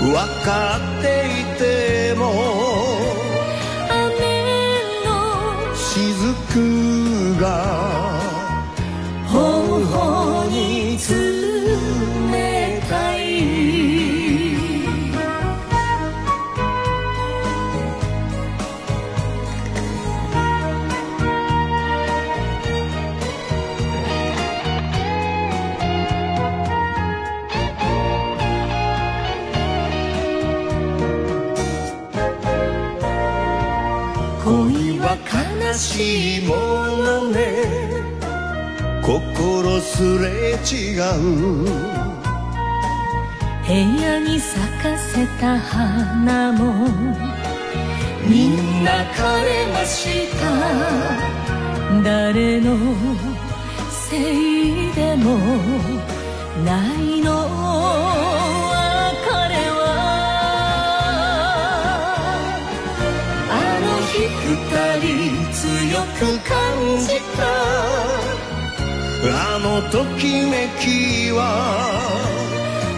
[0.00, 0.12] 分
[0.44, 2.22] かっていても
[3.88, 3.94] 雨
[5.04, 5.08] の
[5.76, 7.87] 雫が
[35.74, 37.98] しいものね。
[39.02, 41.64] 心すれ違う。
[43.66, 46.88] 部屋に咲かせた花も。
[48.26, 50.40] みんな枯れました。
[52.02, 52.76] 誰の
[53.90, 55.38] せいでも
[56.64, 57.67] ないの。
[65.98, 66.54] 強く感
[67.00, 67.42] じた。
[69.30, 71.40] あのときめきは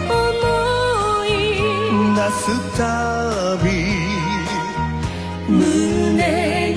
[0.07, 1.29] 思い
[2.15, 2.43] 出す
[2.77, 3.65] たび
[5.49, 6.70] 胸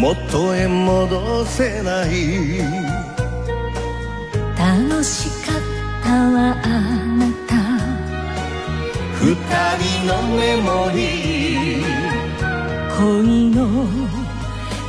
[0.00, 2.58] 元へ戻せない。
[4.56, 5.60] 楽しかっ
[6.04, 6.66] たわあ
[7.18, 7.56] なた。
[9.18, 9.34] 二
[9.82, 11.84] 人のメモリー。
[12.96, 13.58] 恋の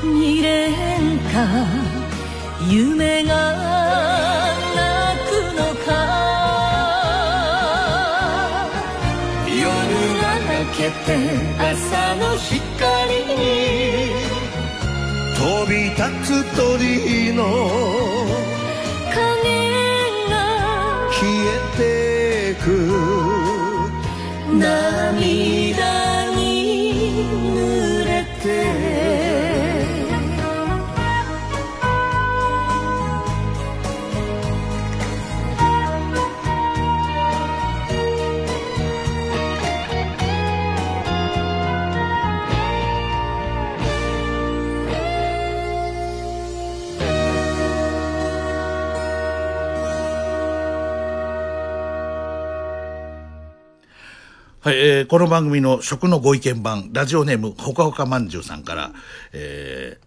[0.03, 1.35] 未練か。
[2.69, 3.33] 夢が
[4.75, 4.85] 泣
[5.27, 5.89] くのか。
[9.47, 9.57] 夜
[10.21, 11.07] が明けて
[11.57, 12.53] 朝の光
[13.25, 14.18] に。
[14.18, 14.18] 飛
[15.69, 18.08] び立つ鳥の
[55.09, 58.91] この番組の食のご意見番、ラジオネーム、ほかほかまんじゅうさんから、
[59.33, 59.97] え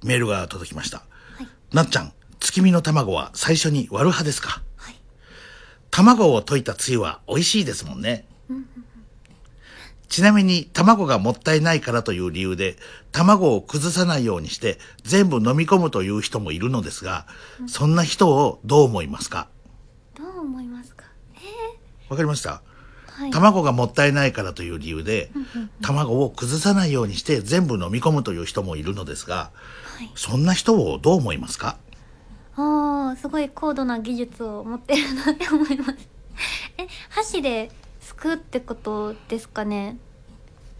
[0.00, 1.02] ーメールが届きました。
[1.74, 4.62] なっちゃん、月見の卵は最初に割る派ですか？
[5.90, 8.24] 卵を溶いたつゆは美味しいですもんね。
[10.08, 12.76] ちなみに卵がもったいないからという理由で
[13.12, 17.26] 卵を崩さないようにして全部飲み込むという人もいるのですが、
[17.66, 19.48] そんな人をどう思いますか？
[20.14, 21.04] どう思いますか？
[22.08, 22.62] わかりました
[23.16, 23.30] はい。
[23.30, 25.30] 卵がもったいないからという理由で、
[25.80, 29.50] 卵を崩さないようにして全部飲み込むという人もいるのですが、
[30.14, 31.78] そんな人をどう思いますか？
[32.56, 36.08] ああすごい高度な技術を持ってるなって思います。
[36.78, 37.70] え箸で
[38.00, 39.96] すくうってことですかね？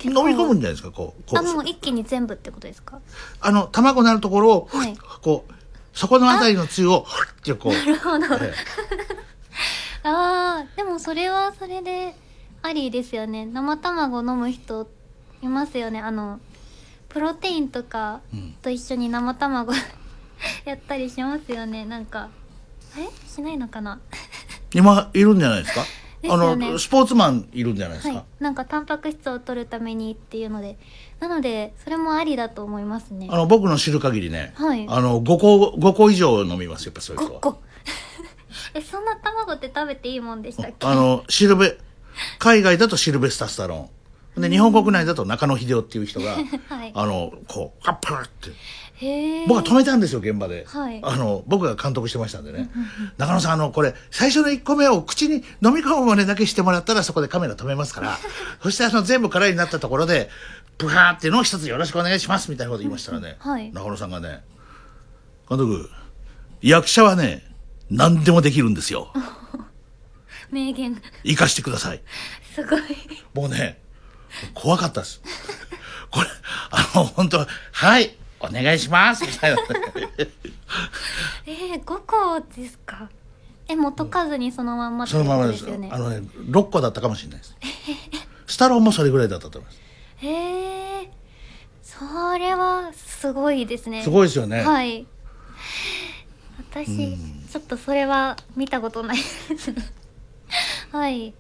[0.05, 0.91] 飲み込むんじゃないですか？
[0.91, 1.39] こうこう。
[1.39, 3.01] あもう一気に全部ってことですか？
[3.41, 4.97] あの卵のあるところを、はい。
[5.23, 5.53] こう
[5.95, 7.73] そこのあたりのつゆをふってこう。
[7.73, 8.27] なるほど、
[10.05, 12.15] ああでもそれはそれで
[12.67, 13.47] ありですよね。
[13.47, 14.89] 生卵飲む人
[15.43, 16.01] いますよね。
[16.01, 16.41] あの
[17.09, 18.21] プロテインとか
[18.63, 19.73] と一緒に生卵
[20.65, 21.85] やったりしますよね。
[21.85, 22.29] なんか
[22.95, 24.01] あれしないのかな？
[24.75, 25.85] 今いるんじゃないですか？
[26.29, 28.43] あのスポーツマンいるんじゃないですか、はい。
[28.43, 30.79] なんかタンパク質を取るためにっていうので。
[31.21, 33.29] なのでそれもありだと思いますね。
[33.31, 34.85] あの僕の知る限りね、はい。
[34.89, 37.63] あの5個5個以上飲みますよやっぱそういう人5は個。
[38.75, 40.87] えそんな卵って食べていいもんでしたっけ？
[40.87, 41.79] あのシルベ
[42.39, 44.43] 海外だとシルベスタ・スタローン。
[44.43, 46.37] で日本国内だと中野秀夫っていう人が、
[46.69, 46.93] はい。
[46.95, 48.51] あのこうカッパーって。
[49.47, 51.01] 僕は止めたんですよ現場で、はい。
[51.03, 52.71] あの僕が監督してましたんでね。
[53.19, 58.19] 中野さんあのこれ最初の1個目を口に飲み込むまでだけしてもらったらそこでカメラ止めますから。
[58.63, 60.31] そしてあの全部空になったところで
[60.79, 63.71] ブハーっていうのを一つよろしくお願いしますみたいなこと言いましたらね、はい。
[63.73, 64.43] 中野さんがね
[65.49, 65.91] 監督
[66.63, 67.45] 役者はね
[67.91, 69.13] 何でもできるんですよ
[70.51, 72.03] 名言生かしてください
[72.55, 72.81] すごい
[73.35, 73.81] もうね、
[74.55, 75.21] 怖かったです。
[76.11, 76.27] これ、
[76.71, 79.59] あの、本当はい、お願いします、みたいな。
[81.47, 83.11] えー、5個ですか？
[83.69, 85.75] えもう溶かずにそのまんまってそのままですよ。
[85.91, 86.19] あのね、
[86.51, 87.57] 6個だったかもしれないです。
[88.47, 89.81] スタローンもそれぐらいだったと思います。
[90.19, 91.11] へえ
[91.83, 94.61] それはすごいですねすごいですよね。
[94.63, 95.07] はい
[96.59, 97.17] 私
[97.51, 99.23] ちょっとそれは見たことないで
[99.59, 99.83] すね
[100.93, 101.29] はい。
[101.29, 101.35] い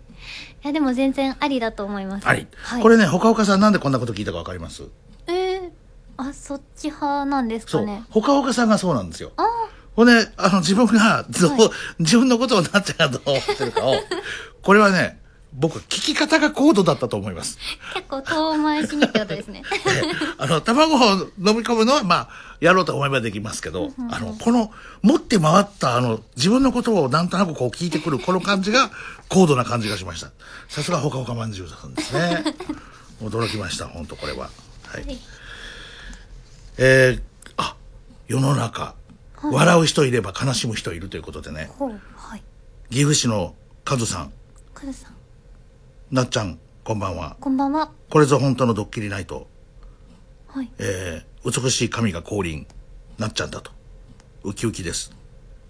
[0.62, 2.26] やでも全然ありだと思います。
[2.26, 4.82] あり、はい、これね、ほかほかさんなんでこんなこと聞いたかわかります？
[5.26, 5.70] えー、
[6.16, 8.04] あそっち派なんですそうかね。
[8.10, 9.32] ほかほかさんがそうなんですよ。
[9.36, 9.44] あ
[9.94, 11.70] ほんであの自分がどう、はい。
[12.00, 13.94] 自分のことをなっちゃう思ってるかを
[14.62, 15.20] これはね
[15.58, 17.58] 僕聞き方が高度だったと思います。
[17.94, 19.62] 結構遠回しにってことですね。
[20.36, 22.28] あの、卵を飲み込むのは、まあ、
[22.60, 28.90] やろうと思えばできますけど、あの、この、持って回った、あの、自分のことをなんとなくこう聞いてくる、この感じが、
[29.30, 30.30] 高度な感じがしました。
[30.68, 32.44] さすがほかほかまんじゅうさんですね。
[33.24, 34.50] 驚きました、本当これは。
[34.88, 35.04] はい。
[35.04, 35.18] はい。
[36.76, 37.22] えー、
[37.56, 37.76] あ、
[38.28, 38.94] 世の中、
[39.42, 42.42] 笑う人いれば悲しむ人いるということでね、はい。
[42.90, 43.54] 岐阜市の
[43.84, 44.32] カズさん、
[44.74, 45.15] カズさん
[46.10, 47.36] なっちゃん、こんばんは。
[47.40, 47.90] こんばんは。
[48.10, 49.48] これぞ本当のドッキリナイト。
[50.46, 50.70] はい。
[50.78, 52.66] えー美しい神が降臨。
[53.18, 53.70] なっちゃんだと。
[54.42, 55.12] ウキウキです。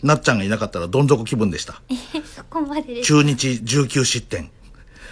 [0.03, 1.83] なっちゃんがいなかったらどん底気分でした。
[1.91, 4.51] えそこまでです中日19失点。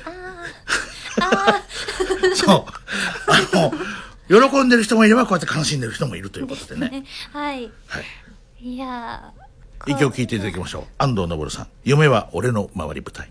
[2.35, 2.65] そう。
[3.31, 3.71] あ
[4.31, 7.05] の喜んでる人もいればこうやって悲しんでる人もいるということでね。
[7.33, 7.71] はい。
[7.87, 8.05] はい。
[8.67, 10.85] いやー一曲聴いていただきましょう。
[10.97, 13.31] 安藤昇さん「夢は俺の周り舞台」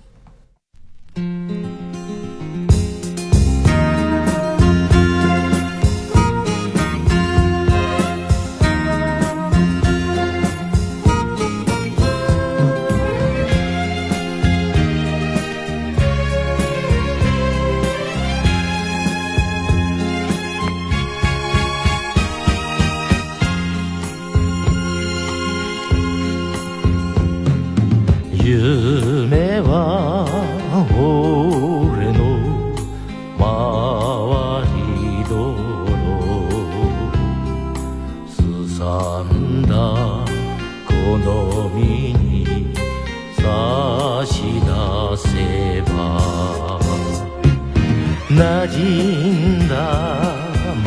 [48.43, 49.73] 馴染んだ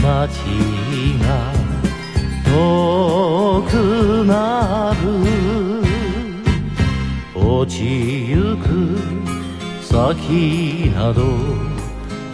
[0.03, 0.45] 街
[1.25, 1.27] が
[2.45, 3.73] 遠く
[4.27, 5.07] なる
[7.35, 8.99] 落ちゆく
[9.83, 11.23] 先など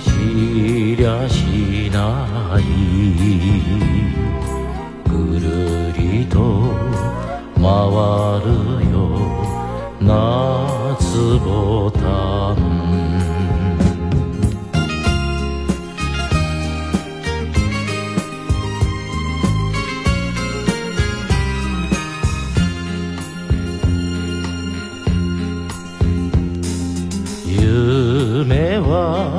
[0.00, 2.60] 知りゃしない
[5.08, 6.34] ぐるりと
[7.54, 7.62] 回
[8.42, 8.50] る
[8.90, 8.98] よ
[10.00, 12.21] 夏ボタン
[28.92, 29.31] 夢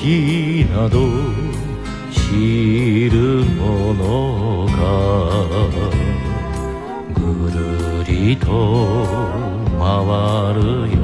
[0.00, 0.98] 時など
[2.10, 4.78] 知るものか。
[7.14, 7.20] ぐ
[7.50, 7.58] る
[8.04, 8.46] りと
[9.78, 10.60] 回る
[10.96, 10.99] よ。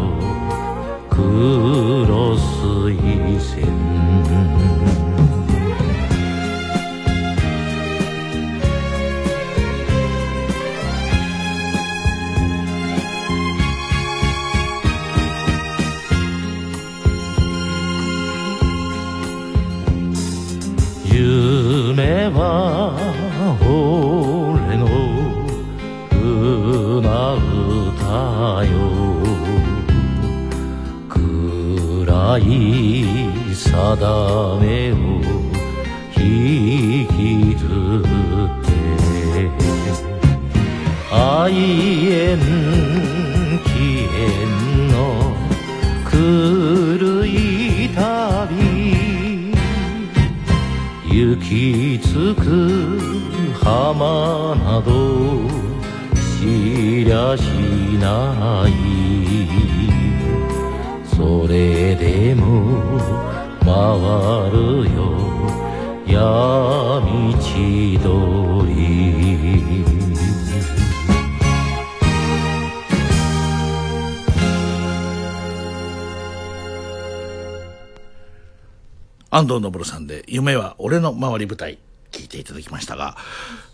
[33.94, 34.94] 定めを
[36.16, 38.68] 引きずって
[41.12, 41.54] 愛
[42.10, 42.36] 縁
[43.64, 43.70] 起
[44.10, 44.94] 縁の
[46.10, 46.14] 狂
[47.26, 47.28] い
[47.94, 47.96] 旅
[51.08, 52.42] 行き着く
[53.62, 54.90] 浜など
[56.40, 57.42] 知りゃし
[58.00, 58.72] ない。
[61.04, 62.85] それでも
[63.76, 64.56] 回る
[64.94, 65.00] よ。
[66.06, 68.16] 闇千鳥。
[79.30, 81.78] 安藤昇さんで「夢は俺の周り舞台」
[82.10, 83.16] 聞いていただきましたが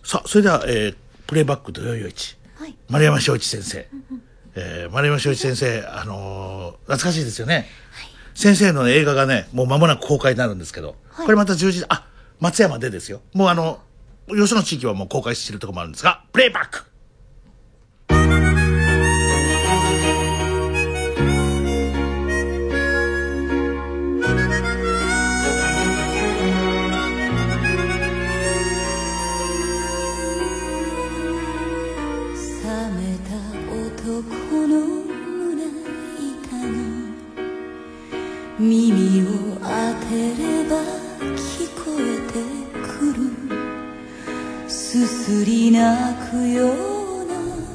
[0.03, 0.97] さあそれでは、えー
[1.29, 2.77] プレイバック土曜夜市はい。
[2.91, 3.87] 丸山正一先生、
[4.57, 7.69] えー丸山正一先生あのー懐かしいですよね、
[8.35, 12.07] 先生の映画がねもう間もなく公開になるんですけど、はいこれまた充実あ
[12.41, 13.21] 松山でですよ。
[13.35, 13.79] もうあの、
[14.29, 16.85] よその地域はもう公開しているところもあるんですが、プレイバック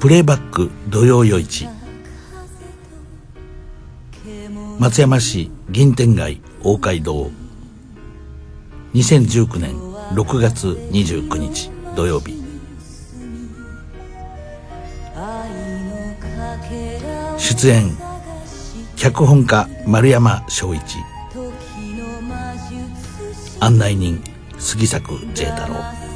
[0.07, 1.67] プレイバック土曜夜市。
[4.79, 7.29] 松山市銀天街大街道。
[8.93, 9.75] 2019年
[10.15, 12.41] 6月29日土曜日。
[17.37, 17.93] 出演
[18.95, 20.79] 脚本家丸山翔一。
[23.59, 24.21] 案内人
[24.57, 26.06] 杉作 J 太郎。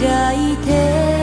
[0.00, 1.20] 開いて。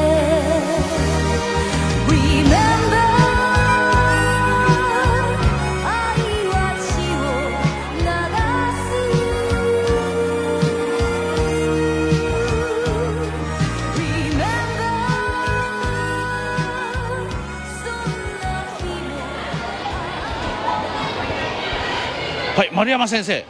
[22.57, 23.45] はい、丸山先生、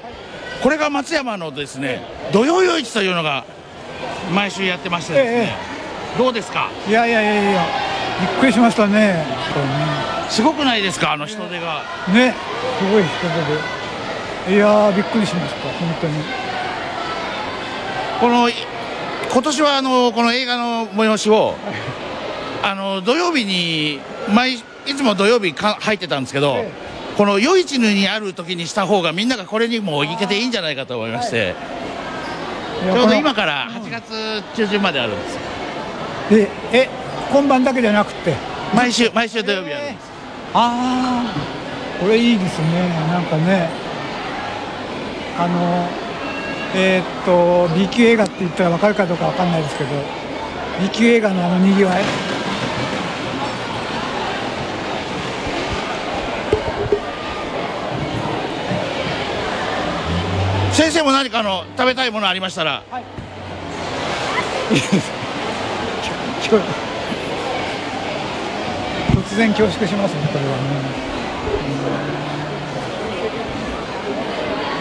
[0.61, 2.01] これが松山のですね、
[2.33, 3.45] 土曜夜市というのが
[4.33, 5.55] 毎週やってましてですね、
[6.17, 6.69] どうですか？
[6.87, 7.65] いやいやいやいや、
[8.21, 9.25] びっくりしましたね。
[9.53, 9.59] こ
[10.29, 11.13] すごくないですか？
[11.13, 11.83] あの人手が。
[12.07, 12.35] れねね、
[12.79, 13.09] すごい人
[14.45, 14.55] 手で。
[14.55, 16.13] いやー、びっくりしました、本当に。
[18.19, 18.53] このい
[19.31, 21.55] 今年はあのこの映画の催しを
[22.63, 23.99] あの土曜日に
[24.33, 24.63] 毎い
[24.95, 26.71] つも土曜日か入ってたんですけど、え
[27.17, 31.39] この夜市にある時にした方がみんながこれにも行けていいんじゃないかと思いまして、い。
[31.39, 31.55] や
[32.83, 35.41] ちょうど今から8月中旬まであるんですよ
[36.29, 36.89] で、え、
[37.31, 38.33] 今晩だけじゃなくて。
[38.75, 40.11] 毎週毎週土曜日やるんです、
[40.53, 42.89] ああ、これいいですね。
[43.07, 43.69] なんかね。
[45.37, 46.07] あの。
[46.75, 49.89] えーっと、B 級映画って言ったらわかるかどうかわかんないですけど。
[50.81, 52.03] B 級映画のあの賑わい。
[60.77, 62.99] 先生も何かあの食べたいものありましたら今
[64.79, 64.85] 日
[69.17, 70.57] 突然恐縮しますね、これはね。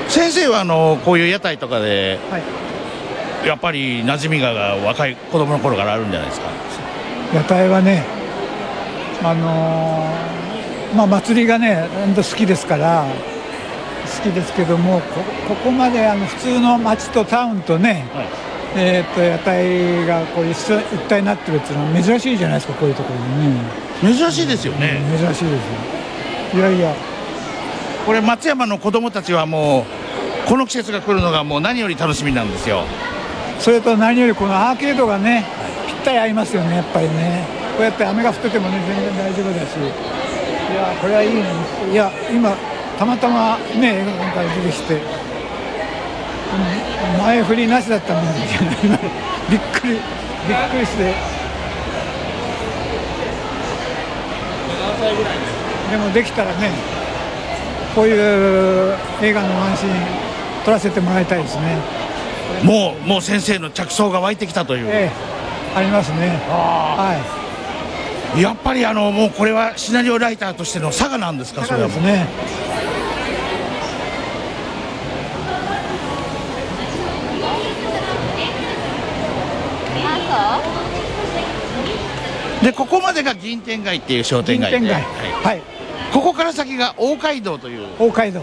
[0.09, 2.42] 先生はあのこういう屋台とかではい。
[3.47, 4.51] やっぱり馴染みが
[4.84, 6.49] 若い子供の頃からあるんじゃないですか？
[7.34, 8.05] 屋台はね、
[9.22, 13.11] あのーまあ、祭りがね、本当好きですから、好
[14.31, 18.27] きですけども、こここまであの普通の街とタウンとね、はい
[18.77, 23.61] えー、と屋台がこう一緒一体になってるっていうのは珍しいじゃないですか、こういうところにね、
[24.03, 25.51] 珍しいですよね、珍しいですよ。
[26.55, 26.95] いやいや、
[28.05, 29.87] これ松山の子供たちはも
[30.47, 32.85] うこの季節が来るのがもう何より楽しみなんですよ
[33.59, 35.45] それと何よりこのアーケードがね、
[35.87, 37.45] ぴったり合いますよね、やっぱりね。
[37.77, 39.77] こうやって雨が降っててもね、全然大丈夫だし。
[39.77, 41.45] いや、これはいいね。
[41.93, 42.55] いや、今、
[42.99, 45.01] たまたまね、映画館から出てきて、うん
[47.18, 51.14] 前振りなしだったもんびっくり、びっくりして。
[55.90, 56.70] でもできたらね、
[57.94, 59.92] こういう映画のワンシーン
[60.64, 61.78] 撮らせてもらいたいですね。
[62.62, 65.11] もうもう先生の着想が湧いてきたという、え
[65.74, 66.40] え、ありますね。
[66.49, 67.36] は
[68.40, 71.64] やっぱりあのもうこれはシナリオライターとしての差がなんですかい。
[71.64, 72.26] それはもうですね。
[82.63, 85.03] でここまでが銀天街っていう商店街で銀天街。
[85.03, 85.63] はいはい。
[86.13, 88.43] ここから先が大街道という大街道。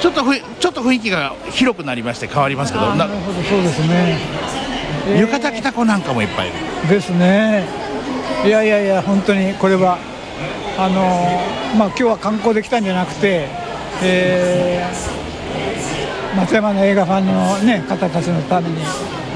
[0.00, 4.18] ちょっとふいちょっと雰囲気が広くなりまして変わりますけどななるほど、そうですね。
[5.08, 7.64] ええ浴衣着た子なんかもいっぱいいるですね。
[8.44, 9.98] いやいやいや、本当にこれは。
[10.78, 13.48] あのーまあ、今日は観光で来たんじゃなくて。
[14.02, 15.18] えー
[16.36, 18.76] 松山の映画ファンの、ね、方たちのために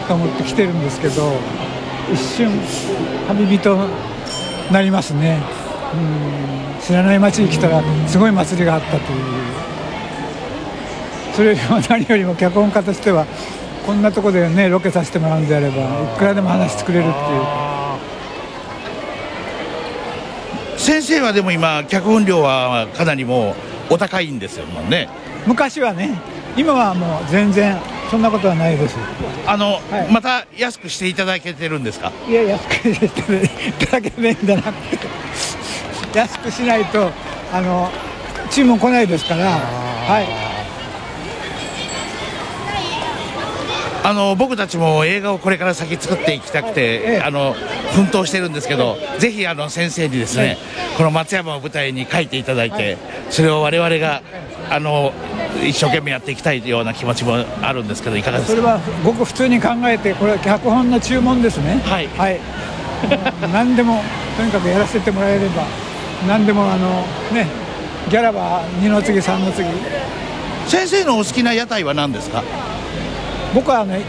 [0.06, 1.32] と思って来てるんですけど
[2.10, 2.50] 一瞬
[3.28, 3.88] 旅人に
[4.72, 5.42] なりますね。
[5.94, 5.96] う
[6.78, 6.80] ん。
[6.82, 9.02] 知らない街に来たらすごい祭りがあったという。
[11.34, 13.26] それよりも何よりも脚本家としては
[13.86, 15.82] こんなとこでねロケさせてもらうんであれば
[16.14, 17.18] いくらでも話してくれるっていう。
[20.78, 23.54] 先生はでも今脚本料はかなりも
[23.90, 25.08] うお高いんですよもうね。
[25.46, 26.20] 昔はね
[26.56, 27.78] 今はもう全然
[28.12, 28.94] そんなことはないです。
[29.46, 30.12] あの、はい。
[30.12, 32.12] また安くしていただけてるんですか？
[32.28, 34.64] いや安くしていただけないんじゃな
[36.14, 37.10] 安くしないと
[37.50, 37.90] あの
[38.50, 39.52] 注文来ないですから。
[39.52, 40.26] はい。
[44.04, 47.22] あの僕たちも映画をこれから先作っていきたくて、ええ。
[47.22, 47.54] あの
[47.94, 50.58] 奮闘してるんですけど、ぜひあの先生にですね、
[50.98, 52.98] この松山を舞台に書いていただいて、
[53.30, 54.20] それを我々が
[54.68, 55.12] あの
[55.60, 58.56] 一生懸命やっていきたいような気持ちもあるんですけどいかがですか？
[58.56, 61.80] それはごく普通に考えてこれは脚本の注文ですね。
[61.84, 62.08] はい。
[62.08, 62.40] はい。
[63.52, 64.02] 何でも
[64.36, 65.64] とにかくやらせてもらえれば
[66.26, 67.46] 何でもあのね
[68.08, 69.68] ギャラは2の次3の次。
[70.66, 72.42] 先生のお好きな屋台は何ですか？
[73.54, 74.02] 僕はね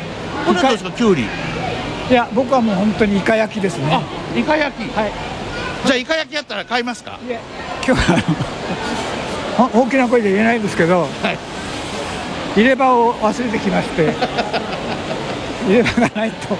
[0.45, 0.91] これはですか？
[0.91, 3.85] きゅうりいや僕はもう本当にイカ焼きですね。
[3.91, 4.01] あ
[4.37, 4.89] イカ焼き。
[4.95, 5.11] はい。
[5.85, 7.19] じゃあイカ焼きやったら買いますか？
[7.27, 7.39] いや
[7.85, 8.23] 今日は
[9.57, 11.37] 大きな声で言えないんですけど、はい。
[12.55, 14.13] 入れ歯を忘れてきまして
[15.67, 16.57] 入れ歯がないと。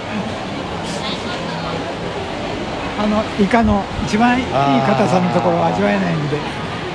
[3.03, 6.37] あのイカの一番いい硬さのところを味わえないんで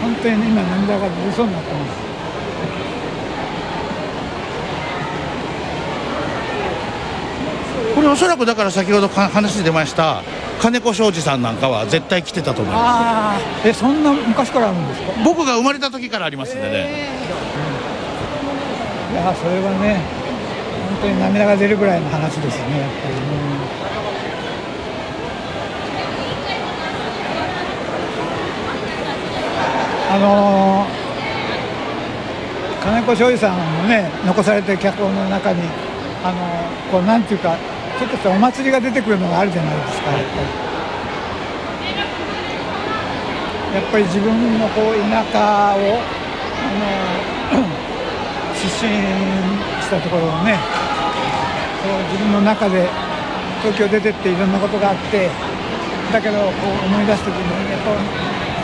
[0.00, 2.07] 本当にね今涙が出そうになってます
[7.98, 10.22] これおそらくだから先ほどか話に出ました
[10.60, 15.12] 金子庄司さんなんかは絶対来てたと思いまああえそんな昔からあるんですか？
[15.14, 17.08] す僕が生まれた時からありますんでね。
[19.12, 20.00] いやそれはね
[21.00, 23.20] 本当に涙が出るぐらいの話ですねやっぱりね。
[30.10, 31.08] あのー
[32.80, 35.62] 金子庄司さんもね残されてる脚本の中に
[36.22, 37.56] あのーこうなんていうか
[37.98, 40.68] ちょっとしたお祭りが出てくるのがあるじゃないですかやっぱり。
[43.74, 45.98] やっぱり自分のこう田舎を
[46.58, 46.70] あ
[47.52, 47.62] の
[48.54, 48.88] 出身
[49.82, 50.58] したところをね
[51.82, 52.88] こう自分の中で
[53.60, 55.28] 東京出てっていろんなことがあって
[56.12, 57.92] だけどこう思い出す時にやっぱ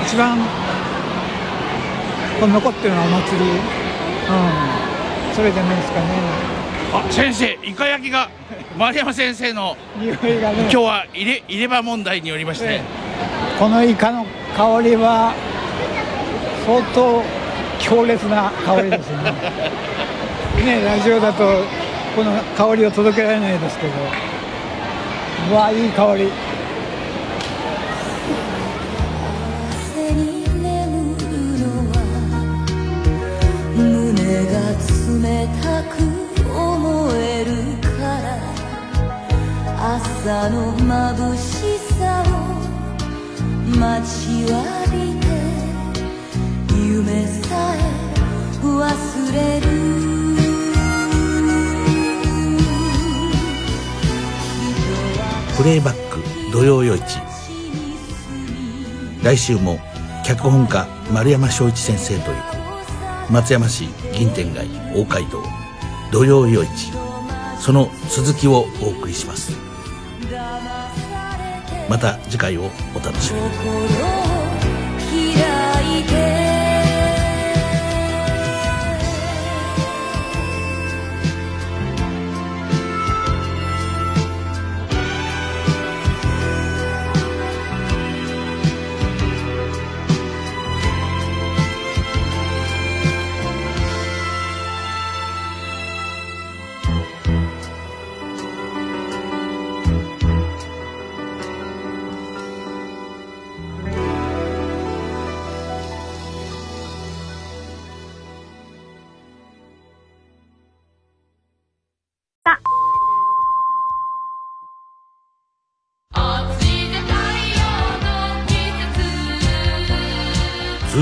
[0.06, 0.38] 一番
[2.40, 6.53] こう残ってるのはお祭り、うん、それじゃないですかね。
[6.94, 8.30] あ先生イカ焼きが
[8.78, 10.60] 丸山先生の匂いがね。
[10.60, 12.82] 今日は入れ入れ歯問題によりまして、
[13.58, 14.24] このイカの
[14.56, 15.34] 香りは
[16.64, 17.22] 相当
[17.80, 19.32] 強烈な香りですね。
[20.64, 21.64] ねラジオだと
[22.14, 23.92] この香りを届けられないですけど。
[25.50, 26.30] うわいい香り。
[29.94, 31.24] 風に眠る
[31.58, 31.96] のは
[33.76, 34.14] 胸
[34.46, 34.54] が
[35.20, 36.13] 冷たく
[37.44, 37.88] るか
[38.20, 38.38] ら
[39.96, 42.26] 朝の眩しさを
[43.78, 45.26] 待ちわびて
[46.74, 47.78] 夢さえ
[48.62, 49.66] 忘れる
[55.56, 56.22] プレイバック
[56.52, 57.20] 土曜夜市
[59.22, 59.78] 来週も
[60.24, 62.36] 脚本家丸山正一先生と行
[63.28, 65.64] く松山市銀天街大街道。
[66.14, 67.03] 土曜夜市
[67.64, 69.56] その続きをお送りします。
[71.88, 74.43] また次回をお楽しみに。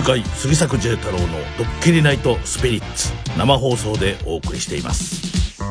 [0.03, 5.63] 9回杉作 J 太郎の「ドッキリナイトスピリッツ」生放送でお送りしています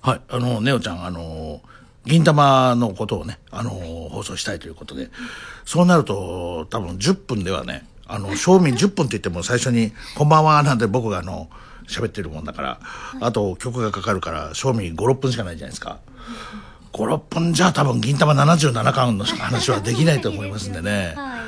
[0.00, 1.60] はいあのネオちゃんあの
[2.06, 5.10] 銀玉のことをねあの放送したいということで
[5.66, 11.50] そうなると多分10分ではねあの賞味10分って言っても最初に「こんばんは」なんて僕があの
[11.86, 12.80] 喋ってるもんだから
[13.20, 15.98] あと曲がかかるから賞味56分しかないじゃないですか。
[16.94, 21.12] 56分じゃ多分銀玉77巻の話はできないと思いますんでね。
[21.14, 21.45] はい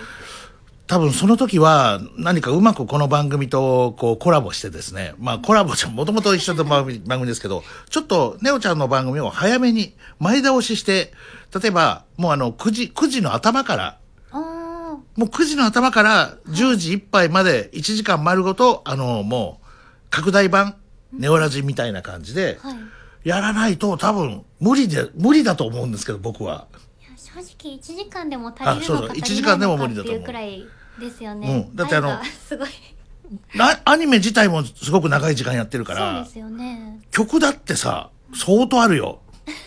[0.88, 11.12] 多分その時は何かうまくこの番組とこうコラボしてですね、まあコラボじゃもともと一緒の 番組ですけど、ちょっとネオちゃんの番組を早めに前倒しして、
[11.54, 13.98] 例えばもうあの9時、9時の頭から
[14.32, 19.66] あもう9時の頭から10時いっぱいまで1時間丸ごと、あの、もう、
[20.08, 20.76] 拡大版、
[21.12, 22.76] ネオラジみたいな感じで、はい。
[23.24, 26.66] やらないと多分無理で、無理だと思うんですけど、僕は。
[27.16, 30.66] 正直1時間でも足りるあそうそうのか1時間でも足りないのか無理だと思うっていうくらい
[30.98, 32.68] ですよね、うんだってあのすごい
[33.54, 39.20] なアニメ自体もすごく長い時間やってるからそうで、すよね曲だってさ、相当あるよ。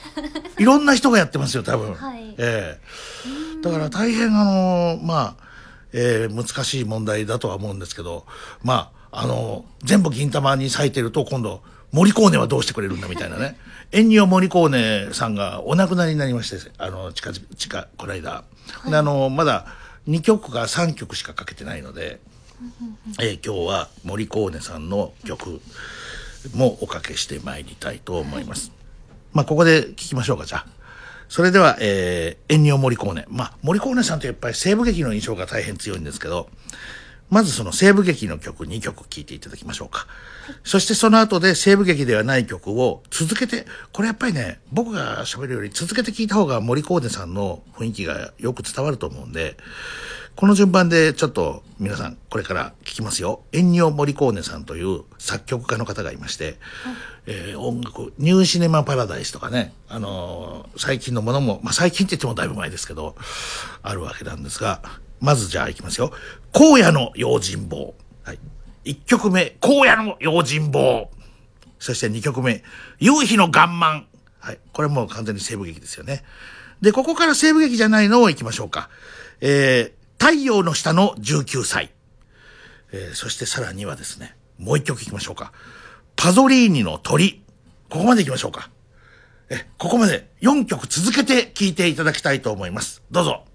[0.57, 1.93] いろんな人がやってますよ、多分。
[1.93, 5.43] はいええだから大変あのまあ、
[5.93, 8.25] えー難しい問題だとは思うんですけど、
[8.63, 11.61] まあ、あの全部銀玉に咲いてると今度、
[11.91, 13.57] 森コーネはどうしてくれるんだみたいなね。
[13.91, 18.45] エンニオ森コーネさんがお亡くなりになりまして、あの、近々、近、この間。
[18.87, 19.65] であの、まだ
[20.07, 22.19] 2曲か3曲しかかけてないので、
[23.19, 25.61] えー今日は森コーネさんの曲
[26.55, 28.71] もおかけしてまいりたいと思います。
[29.33, 30.65] まあ、ここで聞きましょうか、じゃあ。
[31.29, 33.25] それでは、えー、エンニオ・モリコーネ。
[33.29, 36.49] まあ、モリコーネさんってやっぱり西部劇の印象が大変強いんですけど、
[37.31, 40.05] まずその西部劇の曲2曲聴いていただきましょうか。
[40.65, 49.55] そしてその後で西部劇ではない曲を続けて、これやっぱりね、僕が喋るより続けて聴いた方が森コーネさんの雰囲気がよく伝わると思うんで、
[50.35, 53.43] この順番でちょっと皆さんこれから聞きますよ。
[53.53, 56.57] エンニオ・モリコーネさんという作曲家の方がいまして、
[57.27, 63.15] えー音楽、ニューシネマ・パラダイスとかね、あのー最近のものも、まあ最近って言ってもだいぶ前ですけど、
[63.83, 64.81] あるわけなんですが、
[65.21, 66.11] まずじゃあ行きますよ。
[66.53, 67.93] 荒野の用心棒。
[68.23, 68.39] はい。
[68.85, 71.09] 1曲目、荒野の用心棒。
[71.79, 72.63] そして2曲目、
[72.99, 74.07] 夕日の岩盤。
[74.39, 74.59] はい。
[74.73, 76.23] これもう完全に西部劇ですよね。
[76.81, 78.89] で、ここから西部劇じゃないのを行きましょうか。
[79.39, 81.91] えー、太陽の下の19歳。
[82.91, 85.53] えー、そしてさらにはですね、もう一曲行きましょうか。
[86.15, 87.43] パゾリーニの鳥。
[87.89, 88.69] ここまで行きましょうか。
[89.49, 93.03] え、ここまで4曲続けて聴いていただきたいと思います。
[93.11, 93.45] どうぞ。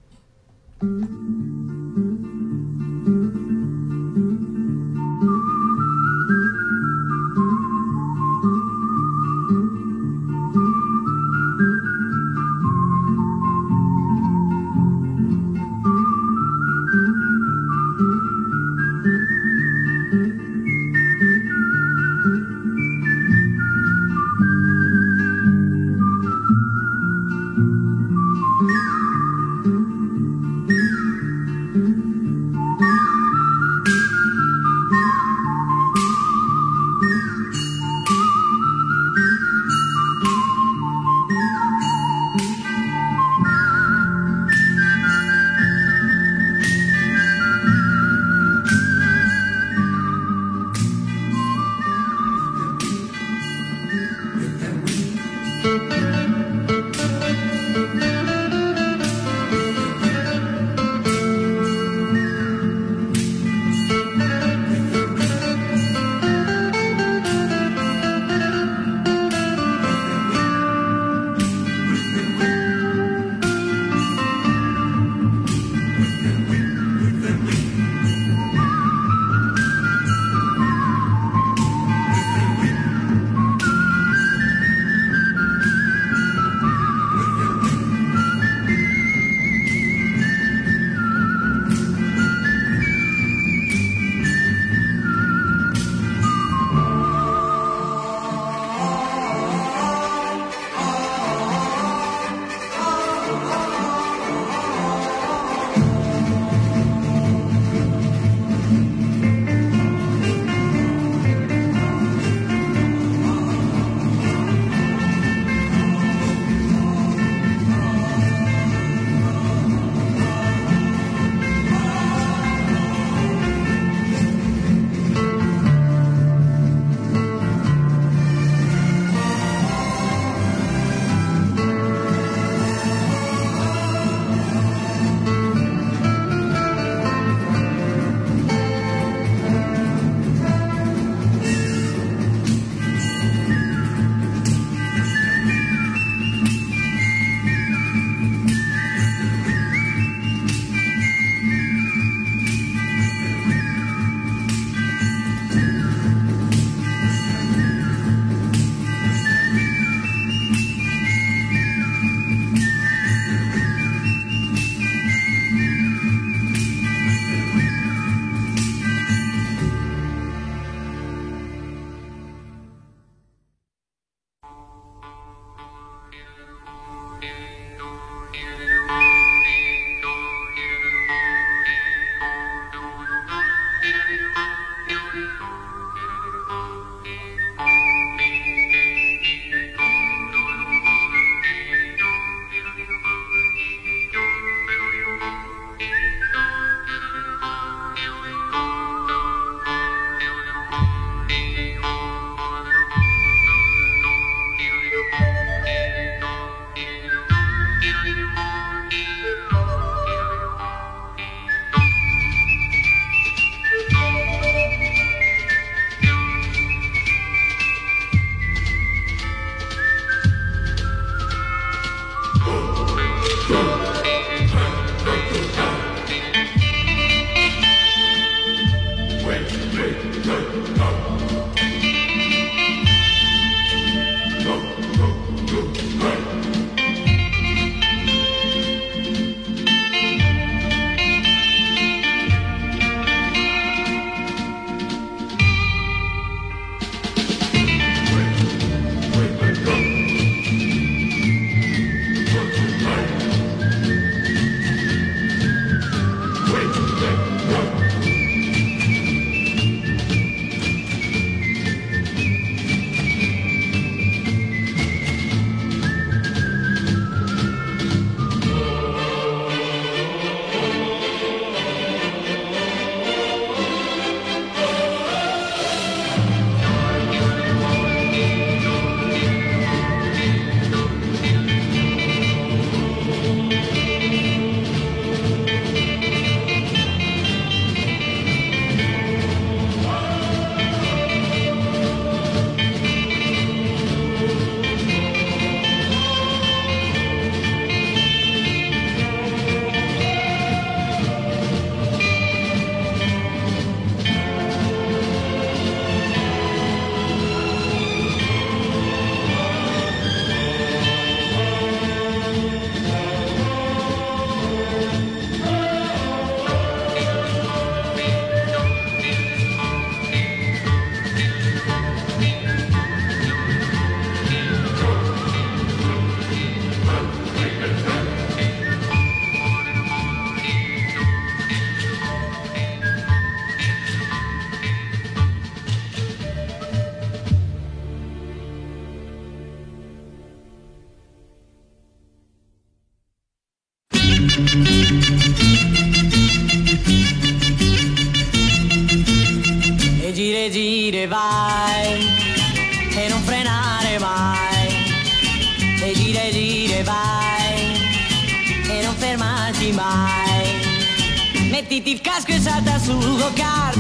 [361.77, 363.77] Mettiti il casco e salta sul go-kart.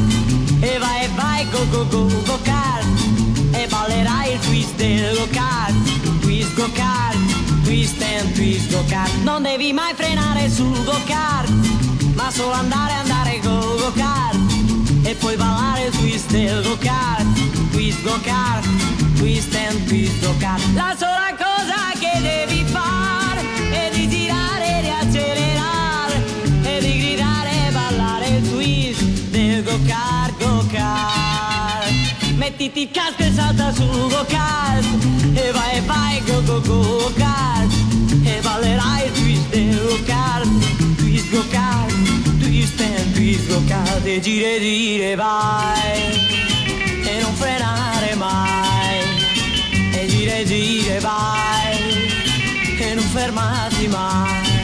[0.60, 2.84] E vai e vai go go go go kart
[3.52, 5.72] e ballerai il twist del go-kart.
[6.20, 7.16] Twist go-kart,
[7.64, 9.10] twist and twist go-kart.
[9.22, 11.48] Non devi mai frenare sul go-kart,
[12.14, 14.36] ma solo andare andare go go-kart.
[15.02, 17.24] E poi ballare il twist del go-kart,
[17.70, 18.66] twist go-kart,
[19.16, 20.62] twist and twist go-kart.
[20.74, 23.40] La sola cosa che devi fare
[23.70, 26.24] è di girare e di accelerare.
[26.62, 27.05] E di
[29.76, 31.92] go-kart, go-kart.
[32.36, 34.84] Mettiti il casco e salta sul go-kart
[35.34, 37.72] e vai e vai go go go go-kart
[38.24, 40.48] e ballerai il twist del go-kart,
[40.96, 41.92] twist go-kart,
[42.40, 46.00] twist and twist go-kart e gire gire vai.
[47.04, 48.98] E non frenare mai.
[49.92, 51.76] E gire gire vai.
[52.78, 54.55] E non fermarti mai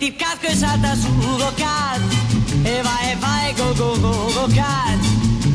[0.00, 2.00] Mettiti il casco e salta sul go-kart
[2.62, 4.98] e vai e vai go go go go-kart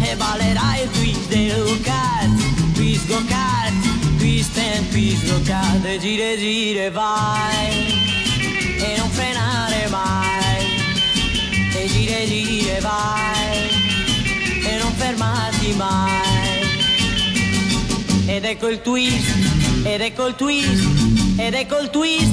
[0.01, 3.73] e ballerai il twist del go-kart, twist go-kart,
[4.17, 7.87] twist and twist go-kart e gire gire vai.
[8.77, 10.65] E non frenare mai.
[11.73, 13.69] E gire gire vai.
[14.63, 16.63] E non fermarti mai.
[18.27, 20.83] Ed ecco il twist ed ecco il twist
[21.37, 22.31] ed ecco il twist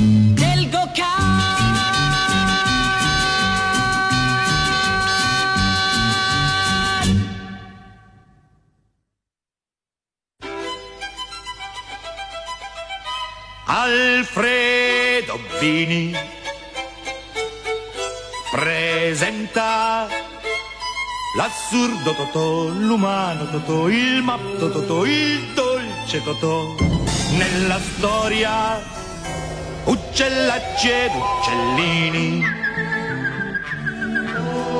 [13.74, 16.14] Alfredo Bini
[18.50, 20.06] presenta
[21.38, 26.74] l'assurdo Totò, l'umano Totò, il matto Totò, il dolce Totò.
[27.38, 28.78] Nella storia
[29.84, 32.44] uccellacci ed uccellini,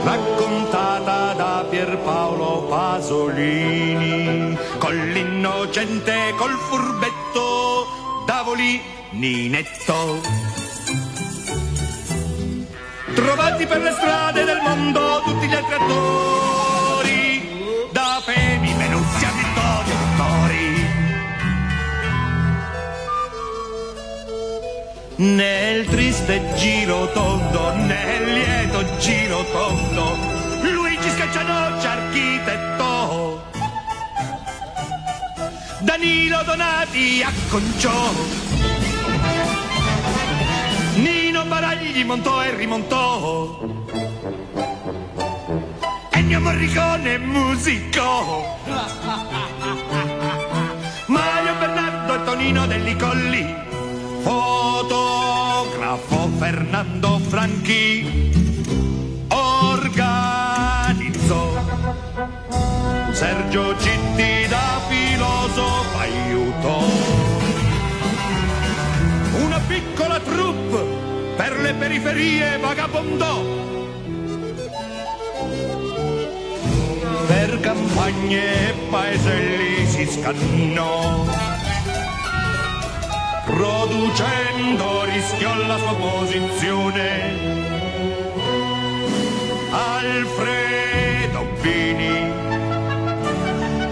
[0.05, 8.01] raccontata da Pierpaolo Pasolini, con l'innocente, col furbetto,
[8.33, 10.22] Davolininetto.
[13.14, 17.47] Trovati per le strade del mondo tutti gli altri attori,
[17.93, 20.87] da Femi, Menuzzi a Vittorio Vittori.
[25.16, 30.16] Nel triste giro tondo, nel lieto giro tondo,
[30.62, 32.91] Luigi Scaccianoci architetto,
[35.83, 38.12] Danilo Donati acconciò,
[40.95, 43.59] Nino Baragli montò e rimontò,
[46.11, 48.59] Ennio Morricone musicò,
[51.07, 53.55] Mario Bernardo e Tonino Delli Colli,
[54.22, 55.51] fotografo
[56.39, 58.30] Fernando Franchi,
[59.28, 60.43] organizzò
[63.12, 64.80] Sergio Citti da
[71.72, 73.42] per le periferie vagabondò.
[77.26, 81.24] Per campagne e paeselli si scannò.
[83.44, 87.60] Producendo rischiò la sua posizione.
[89.70, 92.30] Alfredo Bini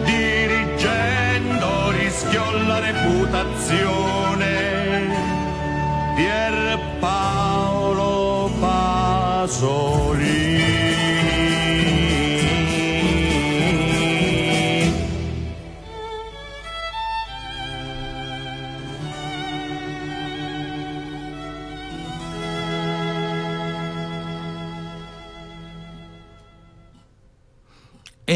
[0.05, 4.21] dirigendo rischiò la reputazione
[6.21, 7.70] Pierpaolo
[9.51, 10.61] ソリ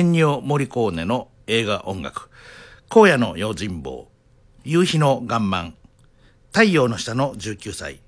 [0.01, 2.29] ンニオ・モリコーネの映画音楽、
[2.91, 4.09] 荒野の用心棒。
[4.65, 5.77] 夕日の岩盤、
[6.53, 8.01] 太陽の下の19歳、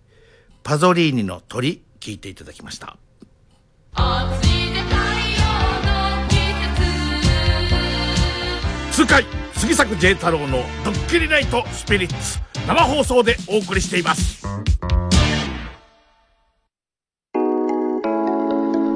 [0.65, 2.97] パゾリーニの鳥、聞いていただきました。
[8.93, 14.47] 痛快杉作 J 太郎のドッキリナイトスピリッツ生放送でお送りしています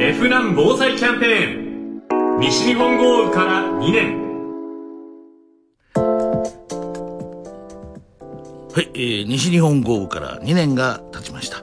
[0.00, 4.30] F 難防災キャンペーン西日本豪雨から2年
[8.72, 11.62] はい、えー西日本豪雨から2年が経ちました。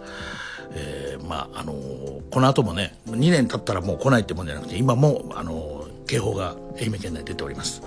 [1.28, 7.82] まあ、あのーこの後もね、2年経ったらもう来ないってもんじゃなくて、今も、あのー警報が愛媛県内出ております。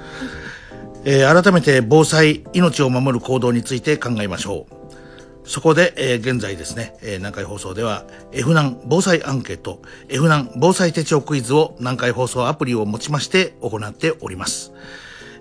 [1.04, 5.48] えー改めて防災、命を守る行動について考えましょう。
[5.48, 14.72] そこで、えー現在ですね、えー南海放送では F 難防災アンケート、F 難防災手帳クイズを南海放送アプリを持ちまして行っております。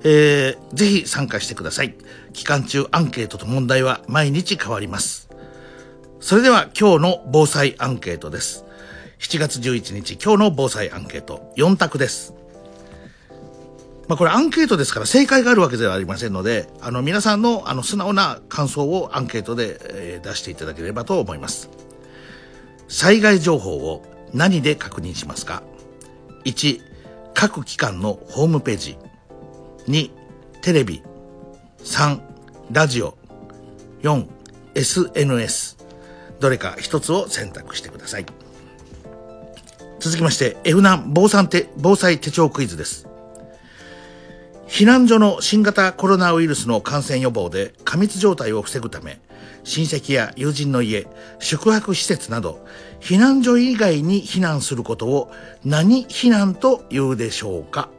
[0.03, 1.95] えーぜひ参加してください。
[2.33, 5.28] 期間中アンケートと問題は毎日変わります。
[6.22, 8.65] それでは今日の防災アンケートです。
[9.20, 12.34] 7月11日、今日の防災アンケート、4択です。
[14.09, 21.70] まあこれアンケートですから正解があるわけではありませんので、あの皆さんのあの素直な感想をアンケートで、え出していただければと思います。
[22.89, 24.03] 災害情報を
[24.34, 25.63] 何で確認しますか
[26.43, 26.82] ?1、
[27.34, 28.97] 各機関のホームページ。
[29.88, 30.11] 2、
[30.61, 31.01] テレビ。
[31.84, 32.20] 3、
[32.72, 33.17] ラジオ。
[34.01, 34.28] 4、
[34.76, 35.78] SNS。
[36.39, 38.25] どれか一つを選択してください。
[39.99, 43.07] 続きまして、F 難防災手防災手帳クイズです。
[44.67, 49.19] 避難所の新型コロナウイルスの感染予防で過密状態を防ぐため、
[49.63, 51.07] 親戚や友人の家、
[51.39, 52.65] 宿泊施設など、
[53.01, 55.31] 避難所以外に避難することを
[55.65, 57.89] 何避難と言うでしょうか？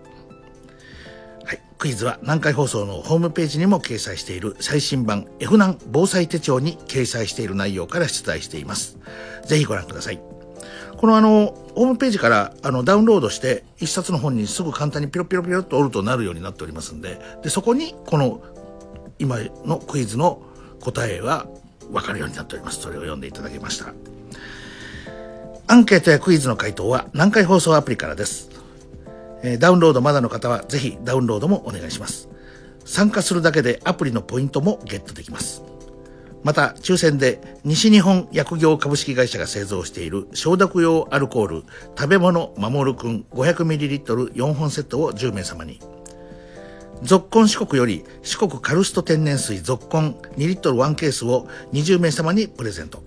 [1.81, 8.99] クイズは南海放送のホームページにも掲載している最新版 F 難防災手帳に掲載している内容から出題しています。
[9.47, 10.20] ぜひご覧ください。
[10.99, 18.43] このあの、ホームページからあのダウンロードして、一冊の本にすぐ簡単にピロピロピロっと折るとなるようになっておりますんで、で、そこにこの
[19.18, 20.43] 今のクイズの
[20.81, 21.47] 答えは
[21.91, 22.83] 分かるようになっております。
[22.83, 23.95] それを読んでいただきました。
[25.66, 28.51] アンケートやクイズの回答は南海放送アプリからです。
[29.43, 32.28] えダウンロードまだの方はぜひダウンロードもお願いします。
[32.84, 35.62] 参加するだけでアプリのポイントもゲットできます。
[36.43, 41.62] また、抽選で西日本薬業株式会社が製造している消毒用アルコール
[41.97, 45.80] 食べ物守るくん 500ml4 本セットを10名様に。
[47.03, 53.03] ぞっこん四国より四国カルスト天然水ぞっこん2リットル1ケースを20名様にプレゼント。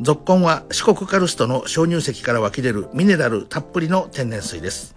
[0.00, 4.95] ぞっこんは四国カルストの鍾乳石から湧き出るミネラルたっぷりの天然水です。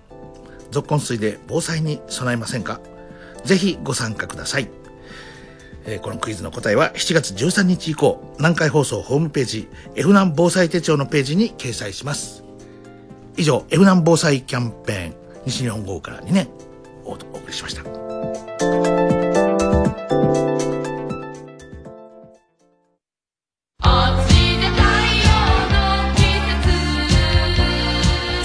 [0.72, 2.80] ぞっこん水で防災に備えませんか
[3.44, 4.70] ぜひご参加ください。
[5.86, 12.44] えーこのクイズの答えは7月13日以降、南海放送ホームページ、F 難防災手帳のページに掲載します。
[13.38, 15.16] 以上、F 難防災キャンペーン、
[15.46, 16.50] 西日本豪雨から2年、
[17.06, 18.99] おお送りしました。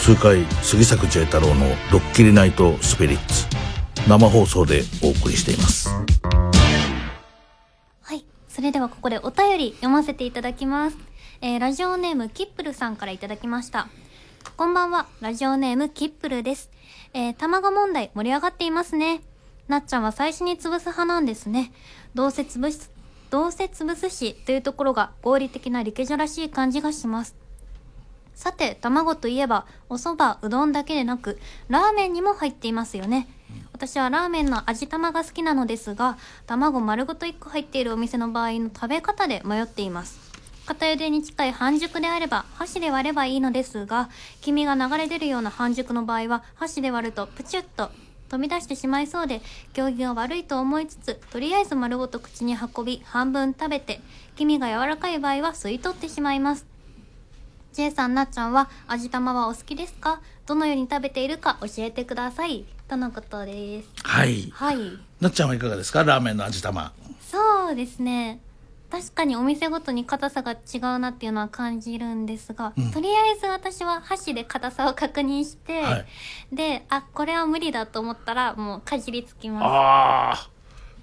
[0.04, 3.46] 数回、杉作 J 太郎のドッキリナイトスピリッツ、
[4.06, 5.88] 生放送でお送りしています。
[8.02, 8.22] はい。
[8.46, 10.98] それではここでお便り読ませていただきます。
[11.40, 13.88] えー、ラジオネームキップルさんからいただきました。
[14.58, 15.06] こんばんは。
[15.22, 16.68] ラジオネームキップルです。
[17.14, 19.22] えー、卵問題盛り上がっていますね。
[19.68, 21.72] なっちゃんは最初に潰す派なんですね。
[22.14, 22.90] どうせ潰す、
[23.30, 27.43] どうせ潰すしというところが合理的なリケジョらしい感じがします。
[28.34, 33.28] さて、卵といえば、お蕎麦、うどんだけでなく、ラーメンにも入っていますよね。
[33.72, 36.16] 私はラーメンの味玉が好きなのですが、
[36.46, 40.18] 卵丸ごと1個入っているお店の場合の食べ方で迷っています。
[40.66, 44.08] 片茹でに近い半熟であれば、箸で割ればいいのですが、
[44.40, 47.90] 黄身が流れ出るような半熟の場合は、箸で割るとプチュッと
[48.30, 49.42] 飛び出してしまいそうで、
[49.74, 54.00] 行儀が悪いと思いつつ、とりあえず丸ごと口に運び、半分食べて、
[54.36, 56.73] 黄身が柔らかい場合は吸い取ってしまいます。
[57.74, 60.20] J さん、なっちゃんは味玉はお好きですか？
[60.46, 62.64] どのように食べているか教えてください。
[62.86, 63.88] とのことです。
[64.04, 64.48] はい。
[64.54, 64.78] はい。
[65.20, 66.04] なっちゃんはいかがですか？
[66.04, 66.92] ラーメンの味玉。
[67.20, 68.38] そうですね。
[68.90, 75.96] 確かにお店ごとに硬さが違うなっていうのは感じるんですが、うんとりあえず私は箸で硬さを確認して、は
[76.52, 79.64] いで、あ、これは無理だと思ったらもうかじりつきます。
[79.64, 80.50] ああ、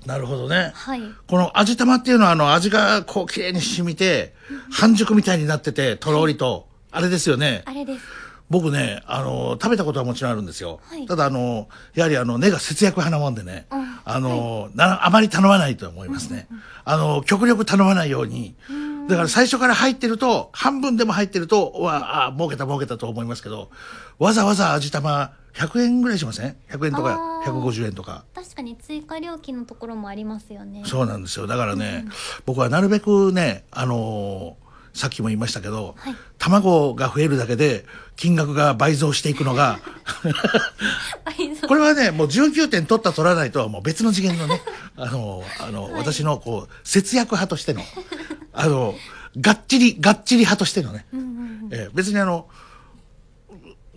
[0.05, 0.71] なるほどね。
[0.73, 1.01] はい。
[1.27, 4.33] この味玉っていうのは、あの、味がこう、綺麗に染みて、
[4.71, 6.67] 半熟みたいになってて、とろりと。
[6.91, 7.63] あれですよね。
[7.65, 8.05] あれです。
[8.49, 10.81] 僕ね、あの、食べたことはもちろんあるんですよ。
[10.83, 16.47] はいただ、あの、やはりあの、根が節約派なもんでね、うんあの、なあまり頼まないと思いますね。
[16.83, 18.55] あの、極力頼まないように。
[19.07, 23.69] だから最初から入ってると、半分でも入ってると、わあ、儲けた儲けたと思いますけど、
[24.19, 27.51] わざわざ味玉100円ぐらいしません ?100 円とかあー。
[27.51, 28.23] 150円とか。
[28.33, 30.83] 確かに追加料金のところもありますよね。
[30.85, 31.47] そうなんですよ。
[31.47, 32.05] だからね、
[32.45, 36.15] 僕はなるべくね、あのーさっきも言いましたけど、はい。
[36.37, 37.85] 卵が増えるだけで
[38.17, 39.79] 金額が倍増していくのが、
[41.67, 44.61] これはね、もう19点取った取らないとはもう別の次元のね、
[44.97, 47.81] あの、あの、私のこう、節約派としての、
[48.51, 48.95] あの、
[49.39, 51.05] がっちり、がっちり派としてのね、
[51.71, 52.47] えー別にあの、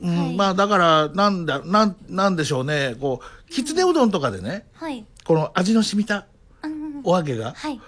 [0.03, 0.35] うんはい。
[0.35, 5.05] まあだから、なんだ、なん、なんでしょうね、こう、きつねうどんとかでね、はい。
[5.25, 6.27] この味の染みた
[6.62, 7.81] うんお揚げが、はい。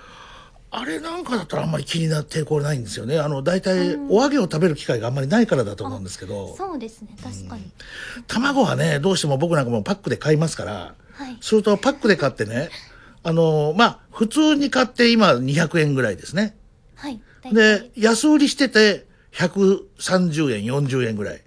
[0.70, 3.18] あれなんかだったらあんまり気になってこれないんですよね。
[3.18, 7.08] あの、大体、お揚げを食べる機会があんまりないからだと思うんですけど、そうですね。
[7.22, 7.70] 確かに、
[8.26, 11.38] 卵はね、どうしても僕なんかもパックで買いますから、はい。
[11.40, 12.68] するとパックで買ってね、
[13.22, 16.56] あの、まあ、普通に買って今200円ぐらいですね。
[16.94, 17.20] はい。
[17.52, 21.42] で、安売りしてて130円、40円ぐらい。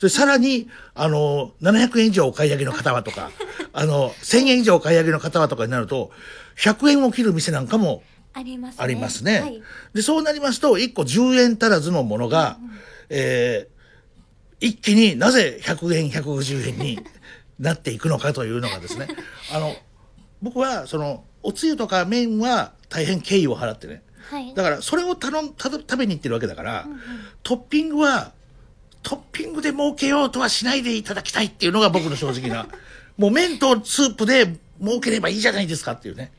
[0.00, 3.30] で、さらに、あの、700円以上お買い上げの方はとか、
[3.72, 6.10] あの、1000円以上お買い上げの方はとかになると、
[6.58, 8.02] 100円を切る店なんかも
[8.32, 8.82] ありますね。
[8.82, 9.40] ありますね。
[9.40, 9.62] はい。
[9.94, 12.58] で、そうなりますと、1個10円足らずのものが、
[13.08, 13.74] えー
[14.60, 16.98] 一気になぜ100円、150円に
[17.58, 19.08] なっていくのかというのがですね、
[19.52, 19.76] あの、
[20.40, 24.54] 僕は、その、おつゆとか麺は大変敬意を払ってね、はい。
[24.54, 26.86] だからそれを頼んた食べに行ってるわけだから、
[27.42, 28.32] トッピングは
[29.04, 32.66] トッピングで儲けようとはしないでいただきたいっていうのが僕の正直な
[33.16, 36.32] もう麺とスープで儲ければいいじゃないですかっていうね、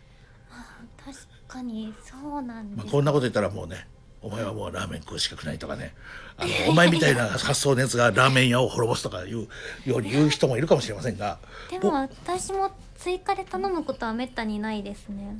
[1.05, 1.17] 確
[1.47, 3.87] かにそうなんです、まあ、こんなこと言ったらもうね
[4.21, 5.93] お前はもうラーメン食う資格ないとかね。
[6.37, 9.47] あのお前みたいな発想のやつがラーメン屋を滅ぼすとかいう
[9.85, 11.37] ように言う人もいるかもしれませんが。
[11.69, 15.37] でも私も追加で頼むことはめったにないですね。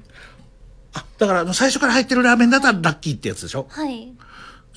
[0.93, 3.65] あだから最初から入ってるラーメンだったらラッキーってやつでしょ？
[3.69, 4.13] はい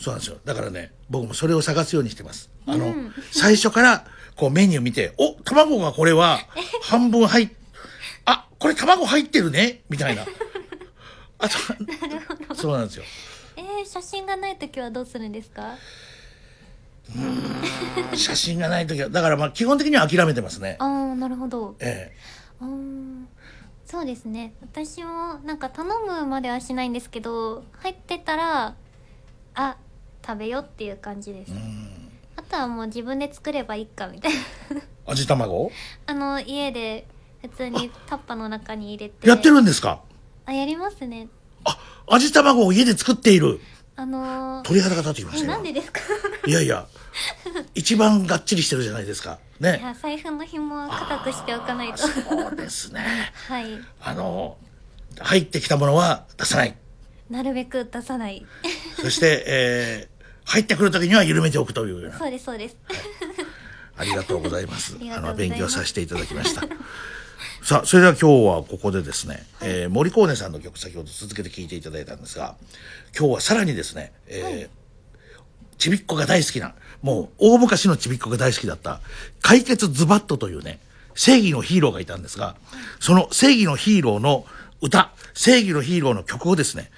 [0.01, 0.39] そうなんですよ。
[0.45, 2.51] だからね、僕もそれを探すようにしてます。
[2.67, 4.05] あの、うん最初から、
[4.37, 6.39] こうメニュー見て、お、卵がこれは、
[6.83, 7.49] 半分入っ、
[8.25, 10.25] あ、これ卵入ってるねみたいな。
[11.41, 13.05] あと、そうなんですよ。
[13.57, 15.75] えー、写真がない時はどうするんですか？
[18.15, 20.85] 写真がないときは、だからまあ基本的には諦めてますねあ。
[20.85, 22.13] あなるほどえ
[22.61, 23.29] うーん
[23.87, 28.75] そうですね私もなんか頼むまではしないんですけど入ってたら
[29.55, 29.77] あ
[30.29, 31.53] 食べよっていう感じです。
[32.37, 34.39] あとはもう自分で作ればいいかみたいな。
[34.77, 35.73] え 味卵？
[36.07, 37.07] あの家で
[37.41, 39.27] 普通にタッパの中に入れて。
[39.27, 40.03] やってるんですか？
[40.45, 41.29] あやりますね。
[41.65, 41.79] あ、
[42.09, 43.59] 味卵を家で作っている。
[43.97, 45.53] あのー、鳥肌が立ってきましえたよ。
[45.53, 46.01] なんでですか？
[46.47, 46.87] いやいや、
[47.75, 49.39] 一番がっちりしてるじゃないですか。
[49.61, 49.81] いね。
[49.83, 51.99] や財布の紐は固くしておかないと。
[51.99, 53.33] そうですね。
[53.49, 53.67] はい。
[54.03, 54.57] あの、
[55.19, 56.77] 入ってきたものは出さない。
[57.29, 58.47] なるべく出さない。
[59.01, 60.18] そして、えー
[60.49, 62.19] 入ってくるときには緩めておくというような。
[62.19, 62.77] そうですそうです
[63.99, 64.97] ありがとうございます。
[65.15, 66.63] あの、勉強させていただきました。
[67.63, 72.57] さあ、それでは今日はここでですね、えー森コーネさんの曲先ほど続けて聴いていただいたんですが、
[73.19, 74.79] 今日はさらにですね、えー
[75.77, 79.01] ちびっこが大好きな、もう大昔のちびっこが大好きだった、
[79.43, 80.81] 解決ズバットというね、
[81.15, 82.57] 正義のヒーローがいたんですが、
[82.99, 84.45] その正義のヒーローの
[84.81, 86.91] 歌、正義のヒーローの曲をですね、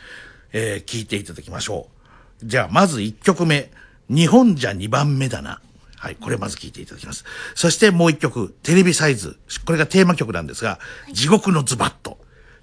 [0.53, 2.00] えー聞いていただきましょう。
[2.43, 3.71] じゃあ、まず1曲目、
[4.09, 5.61] 日本じゃ2番目だな。
[5.97, 7.25] はい、これまず聞いていただきます。
[7.55, 9.39] そしてもう1曲、テレビサイズ。
[9.67, 10.79] これがテーマ曲なんですが、
[11.13, 12.19] 地獄のズバッと。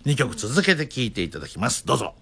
[0.06, 1.86] 2曲続けて聞いていただきます。
[1.86, 2.16] どうぞ。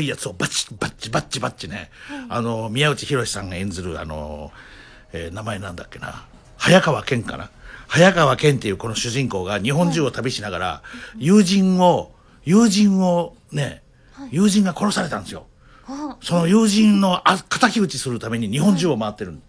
[0.00, 1.90] 悪いやつをバチバッチバッチバッチね、
[2.28, 4.50] あの、宮内博さんが演ずる、あの、
[5.12, 6.24] えー名前なんだっけな、
[6.56, 7.50] 早川健かな。
[7.88, 10.82] 早川健っていうこの主人公が日本中を旅しながら、
[11.18, 12.12] 友人を、
[12.44, 13.82] 友人をね、
[14.30, 15.46] 友人が殺されたんですよ。
[16.22, 19.42] その友人のあ敵討ちするために日本中を回ってるん。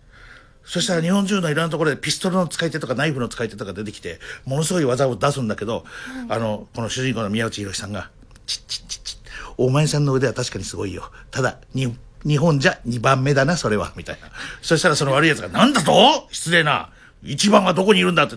[0.63, 5.85] そしたら日本中のいろんなところでピストルの使い手とかナイフの使い手とか出てきて、ものすごい技を出すんだけど、
[6.29, 8.09] あの、この主人公の宮内博さんが、
[8.47, 9.00] チッチッチッ、
[9.65, 11.11] お前さんの腕は確かにすごいよ。
[11.29, 14.29] ただ、に、日本じゃ2番目だな、それは、みたいな。
[14.61, 16.27] そしたらその悪い奴が、なんだと？
[16.31, 16.89] 失礼な。
[17.23, 18.35] 一番はどこにいるんだって。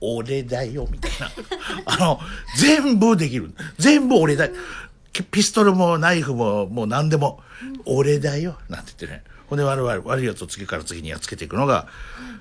[0.00, 1.30] 俺だよ、みたいな。
[1.86, 2.20] あの、
[2.56, 3.52] 全部できる。
[3.78, 4.48] 全部俺だ。
[5.30, 7.42] ピストルもナイフももう何でも、
[7.84, 9.24] 俺だよ、なんて言ってね。
[9.48, 11.88] ほんで悪い悪いやつを次から次にやっつけていくのが、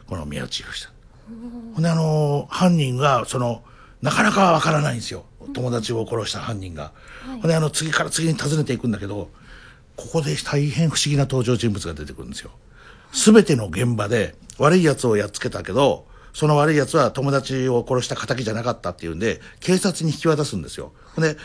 [0.08, 1.74] この宮内博さん。
[1.74, 3.64] ほんであの犯人が、その、
[4.02, 5.26] なかなかわからないんですよ。
[5.54, 6.92] 友達を殺した犯人が。
[7.26, 9.30] ほんであの次から次に訪ねていくんだけど、
[9.96, 12.52] ここで大変不思議な登場人物が出てくるんですよ。
[13.12, 20.94] すべての現場で悪い奴をやっつけたけど、その悪い奴は友達を殺した仇じゃなかったっていうんで、警察に引き渡すんですよ。
[21.16, 21.38] ほんで、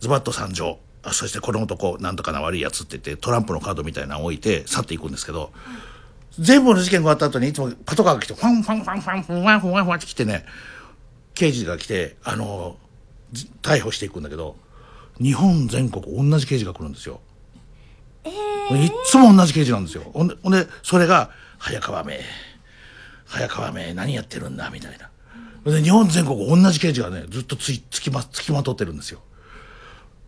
[0.00, 0.78] ズバッと参上。
[1.04, 5.52] あそしてこの男、なんとかな悪い奴って言って、トランプのカードみたいなのを置いて去っていくんですけど、
[6.38, 10.44] 全部の事件が終わった後にいつもパトカーが来て、ファンファンファンファンファンファンファンファンって来てね、
[11.34, 12.81] 刑事が来て、あの、じ
[13.62, 14.56] 逮捕していくんだけど、
[15.20, 17.20] 日本全国同じ刑事が来るんですよ。
[18.24, 18.28] い
[18.86, 20.04] っつも同じ刑事なんですよ。
[20.14, 22.20] ほんで、ほんでそれが、早川め、
[23.26, 25.10] 早川め、何やってるんだ、みたいな。
[25.70, 29.20] で、日本全国同じ刑事がね、ずっとつい、つきま、つきまとってるんですよ。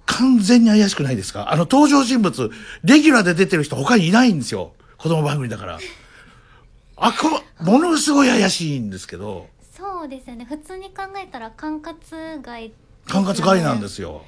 [0.06, 1.50] 完全に怪しくないですか？
[1.50, 2.50] あの、登場人物、
[2.82, 4.74] レギュラーで出てる人他にいないんですよ。
[4.98, 5.78] 子供番組だから。
[6.96, 12.72] あ、こ、ものすごい怪しいんですけど、そうですよね普通に考えたら管轄外
[13.08, 14.22] 管轄外なんですすよ。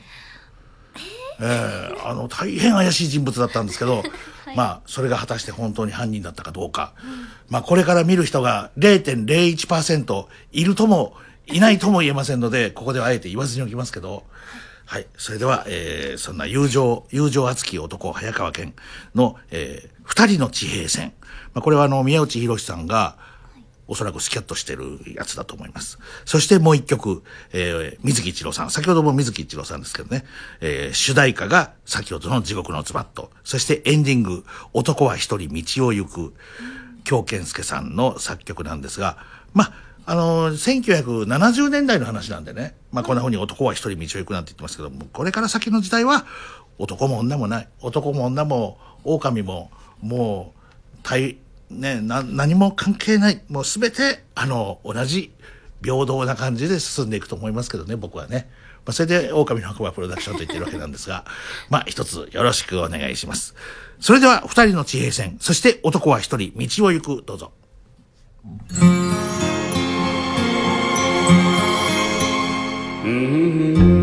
[1.40, 4.02] ええあの、大変怪しい人物だったんですけど、
[4.56, 6.92] まあ、それが果たして本当に犯人だったかどうか。
[7.48, 11.14] まあ、これから見る人が0.01%いるとも、
[11.46, 14.24] いないとも言えませんので、ここではあえて言わずにおきますけど、
[14.86, 15.06] はい。
[15.18, 18.74] それでは、えーそんな友情、友情熱き男、早川健
[19.14, 21.12] の、えー二人の地平線。
[21.52, 23.16] まあ、これはあの、宮内博さんが、
[23.88, 25.98] おそらくスキャットしてるやつだと思います。
[26.24, 27.22] そしてもう一曲、
[27.52, 28.70] えー、水木一郎さん。
[28.70, 30.24] 先ほども水木一郎さんですけどね。
[30.60, 33.30] えー主題歌が先ほどの地獄のズバット。
[33.44, 36.34] そしてエンディング、男は一人道を行く。
[37.06, 39.16] 京健介さんの作曲なんですが、
[39.54, 39.72] まあ、
[40.06, 42.74] あの1970年代の話なんでね。
[42.92, 46.26] まあ、こんな風に男は一人道を行くなんて言ってますけども、これから先の時代は、
[46.78, 47.68] 男も女もない。
[47.80, 51.38] 男も女も、狼も、もう、対、
[51.70, 53.42] ね、な、何も関係ない。
[53.48, 55.32] もうすべて、あの、同じ、
[55.82, 58.48] 平等な感じで進んでいくと思いますけどね、僕はね。
[58.84, 61.24] まあ、それで、狼の白馬プロダクションと言ってるわけなんですが、
[61.70, 63.54] まあ、一つよろしくお願いします。
[64.00, 67.52] それでは、二人の地平線、そして男は一人、道を行く、どうぞ。
[73.04, 73.95] ラ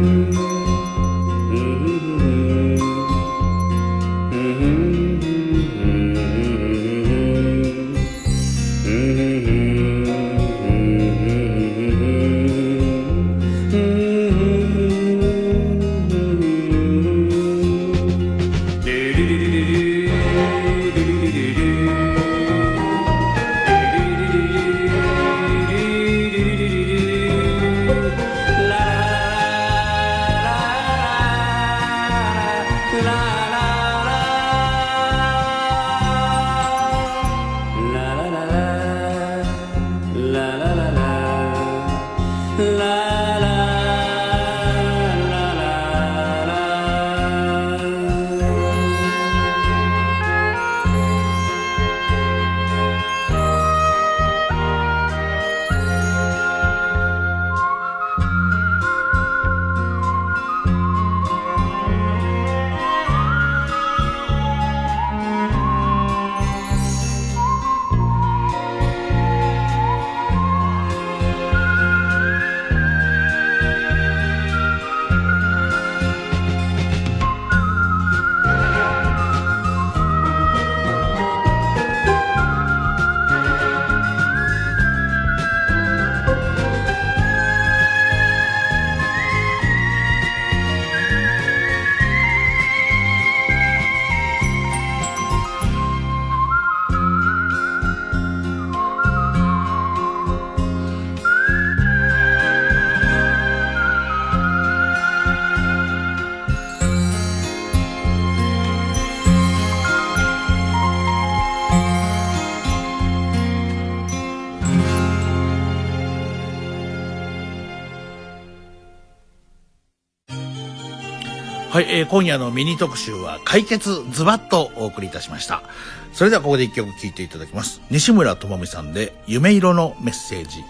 [121.74, 125.64] はい、えー今夜のミニ特集は解決ズバッとお送りいたしました。
[126.12, 127.82] それではここで一曲聴いていただきます。
[127.90, 130.64] 西村智美さんで夢色のメッセージ。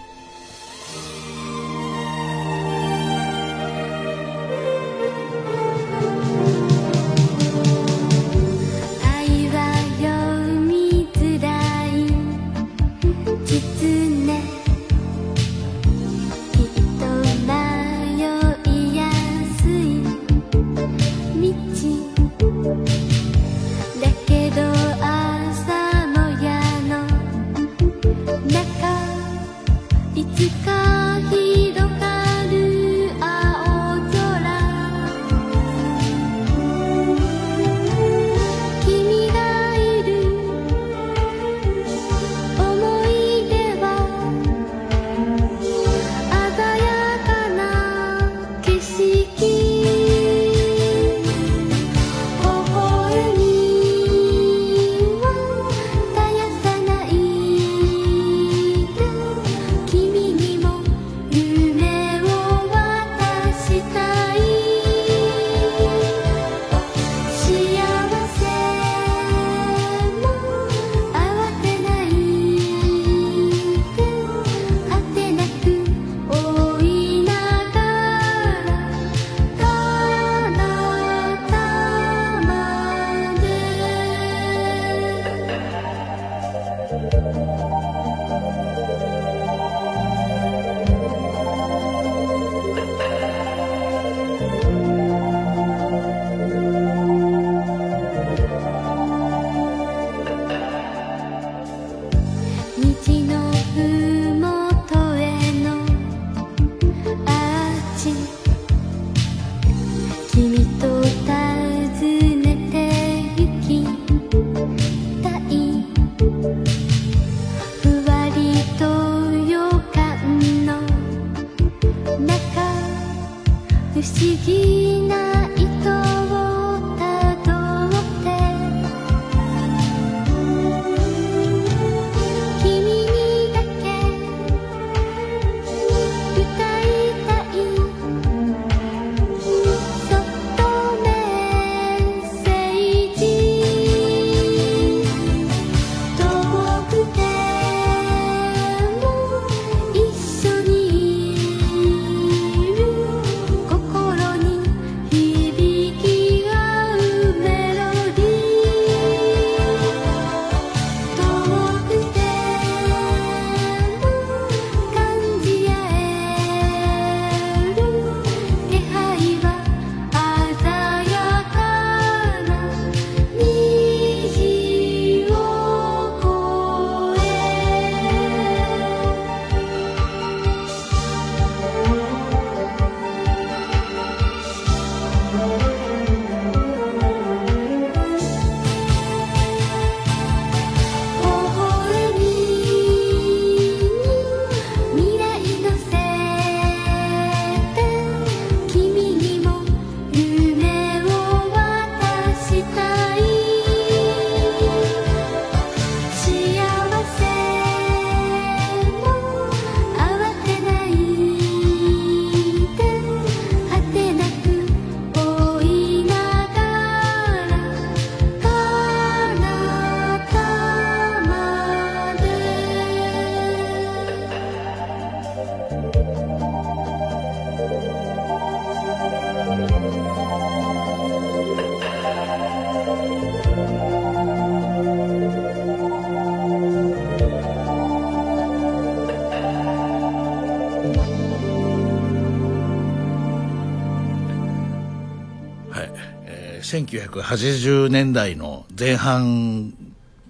[246.94, 249.74] 1980年代の前半、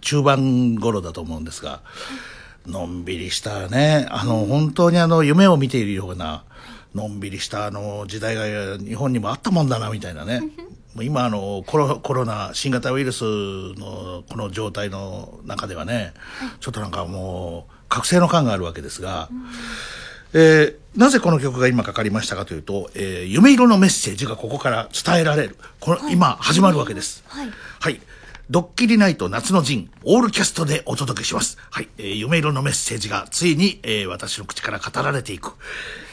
[0.01, 1.83] 中盤頃だと思うんですが、
[2.67, 6.45] のんびりしたね、あの、本当にあの、夢を見ているような、
[6.95, 10.43] のんびりしたあの、時代が日本にもあったもんだな、みたいなね。
[11.03, 16.15] 今あのコロ、コロナ、新型ウイルスのこの状態の中ではね、
[16.61, 19.29] ちょっとなんかもう、覚醒の感があるわけですが、
[20.35, 25.57] えーなぜこの曲が今かかりましたかというと、えー夢色のメッセージがここから伝えられる。
[25.81, 27.25] この、今始まるわけです。
[27.27, 27.51] はい
[27.81, 28.01] はい。
[28.51, 31.59] ドッキリナイト夏の陣、オールキャストでお届けします。
[31.71, 31.89] はい。
[31.99, 35.55] えー夢色のメッセージがついに、えー私の口から語られていく。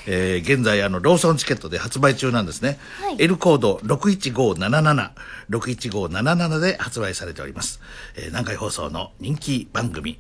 [0.08, 2.80] えー現在、あの、ローソンチケットで発売中なんですね。
[3.02, 5.12] はい L コード61577、
[5.52, 7.80] 61577で発売されております。
[8.16, 10.18] えー南海放送の人気番組、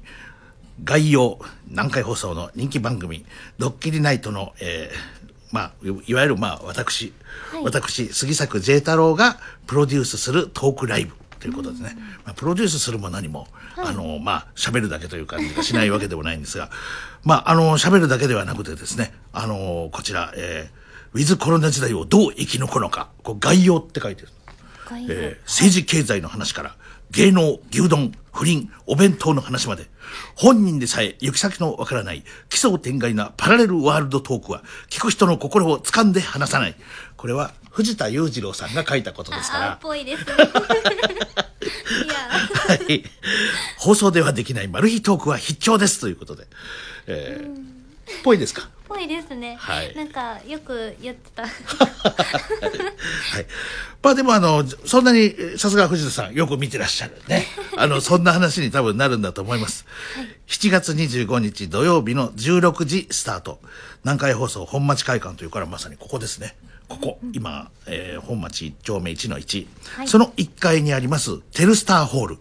[0.83, 3.25] 概要、南海放送の人気番組、
[3.59, 5.21] ドッキリナイトの、えー
[5.51, 7.13] まあ、いいわゆる、まあ、私、
[7.51, 9.37] はい私、杉作 J 太郎が
[9.67, 11.97] プロデュースするトークライブということですね。
[12.25, 13.47] まあ、プロデュースするも何も、
[13.77, 16.69] あの、まあ、喋るだけという感じがしないわけでもないんですが、
[17.23, 24.29] まあ、あの、喋るだけではなくてですね、あの、こちら、えー、ウィズコロナ時代をどう生き抜くのか、こう概要って書いてる。
[25.09, 26.75] えー政治経済の話から
[27.11, 29.89] 芸能牛丼不倫お弁当の話まで。
[30.35, 36.75] 本人でさえ行き先のわからない奇想天外なパラレルワールドトークは聞く人の心を掴んで離さない。
[37.17, 40.33] これは藤田裕次郎さんが書いたことですかあーっらぽいですね。
[40.35, 42.15] いや。
[42.67, 43.03] はい。
[43.77, 46.47] 放送ではできないマル秘トークは必聴ですということで、
[47.07, 47.70] えー
[48.23, 48.69] ぽいですか？
[48.87, 53.45] ぽいですね、はいなんかよく言ってた はい。
[54.03, 57.45] まあでもあの、そんなに、えーさすが藤田さん、よく見てらっしゃるね。
[57.77, 59.85] あの、そんな話に多分なるんだと思います。
[60.47, 63.59] 7月25日土曜日の16時スタート。
[64.03, 66.55] 南海放送本町会館というからまさにここですね。
[66.89, 69.67] ここ、今、えー本町1丁目1の1、
[69.97, 72.37] はいその1階にあります、テルスターホール。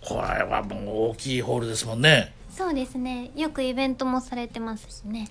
[0.00, 2.32] これはもう大きいホールですもんね。
[2.58, 3.30] そうですね。
[3.36, 5.28] よくイベントもされてますしね。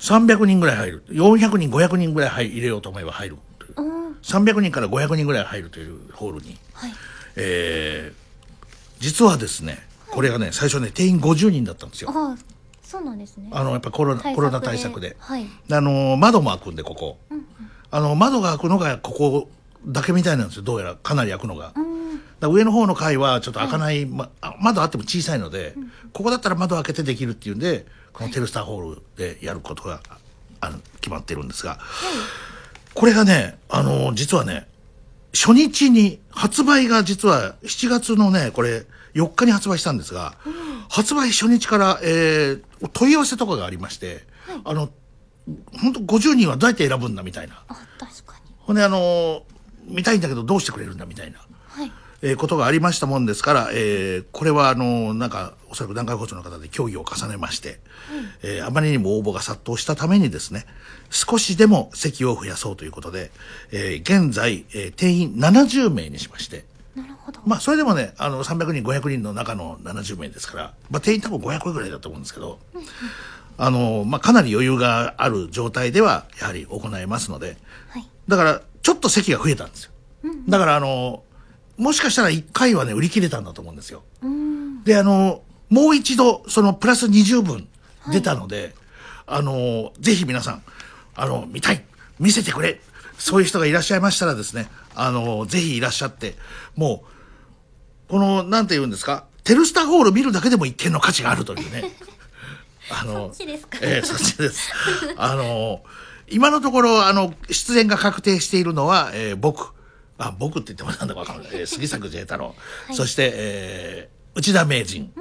[0.00, 1.04] 300人ぐらい入る。
[1.08, 3.36] 400人、500人ぐらい入入れようと思えば入る。
[3.60, 3.74] という。
[3.76, 6.92] うん300人から500人ぐらい入るというホールに、はい。
[7.36, 8.28] えー
[9.00, 9.78] 実はですね
[10.10, 12.10] これがね最初ね定員50人だったんですよ。
[12.12, 12.36] あ
[12.82, 13.48] そうなんですね。
[13.52, 14.36] あのやっぱコロナ対策で。
[14.36, 15.46] コロナ対策で、はい。
[15.70, 17.18] あの窓も開くんでここ、
[17.92, 19.50] あの窓が開くのがここ
[19.86, 20.62] だけみたいなんですよ。
[20.62, 21.84] どうやらかなり開くのが、だから
[22.40, 25.74] 上の方の階はちょっと開かない、まあ窓あっても小さいので、
[26.12, 30.00] ここだったら窓開けてできるっていうんでこのテルスターホールでやることが
[30.60, 31.78] あの決まってるんですが、
[32.94, 34.66] これがね、あの、実はね、
[35.34, 40.34] 初日に、発売が実は7月のね、これ、4日に発売したんですが、
[40.88, 42.62] 発売初日から、えー
[42.92, 44.24] 問い合わせとかがありまして、
[44.64, 44.88] あの、
[45.80, 47.62] 本当50人はどうやって選ぶんだみたいな。
[48.58, 49.42] ほんで、あの、
[49.84, 51.40] 見たいんだけどどうしてくれるんだみたいな。
[52.22, 57.78] はいえーことがありましたもんですから、えーこれはあのなんかおそらく南海放送の方で協議を重ねまして、
[58.42, 60.64] えーあまりにも応募が殺到したためにですね
[61.10, 63.30] 少しでも席を増やそうということで、
[63.72, 66.64] えー現在、えー定員70名にしまして
[66.96, 67.40] なるほど。
[67.46, 72.58] まあそれでもねあの300人500人の中の70名ですから、まあ、定員多分500ぐらいだと思うんですけど、
[73.58, 77.56] あのまあ、かなり余裕がある状態ではやはり行えますので、
[77.90, 78.08] はい。
[78.26, 79.90] だから、ちょっと席が増えたんですよ。
[80.48, 81.22] だから、あの、
[81.78, 84.02] もしかしたら1回はね、売り切れたんだと思うんですよ。
[84.84, 87.68] で、あの、もう一度、そのプラス20分
[88.12, 88.74] 出たので、
[89.26, 90.62] あの、ぜひ皆さん、
[91.14, 91.84] あの、見たい、
[92.18, 92.80] 見せてくれ、
[93.18, 96.36] そういう人がいらっしゃいましたらですね、あの、ぜひいらっしゃって、
[96.74, 97.04] も
[98.08, 101.92] う、この、なんて言うんですか、テルスターホール見るだけでも一見の価値があるというね。
[102.90, 103.78] あの、そっちですか？
[103.82, 104.70] ええそっちです。
[105.16, 105.82] あの、
[106.30, 109.74] 今のところ、あの、出演が確定しているのは、えー僕、
[110.18, 111.50] あ、僕って言ってもなんだかわかんない。
[111.52, 112.54] えー杉作 J 太郎、
[112.92, 115.12] そして、えー内田名人、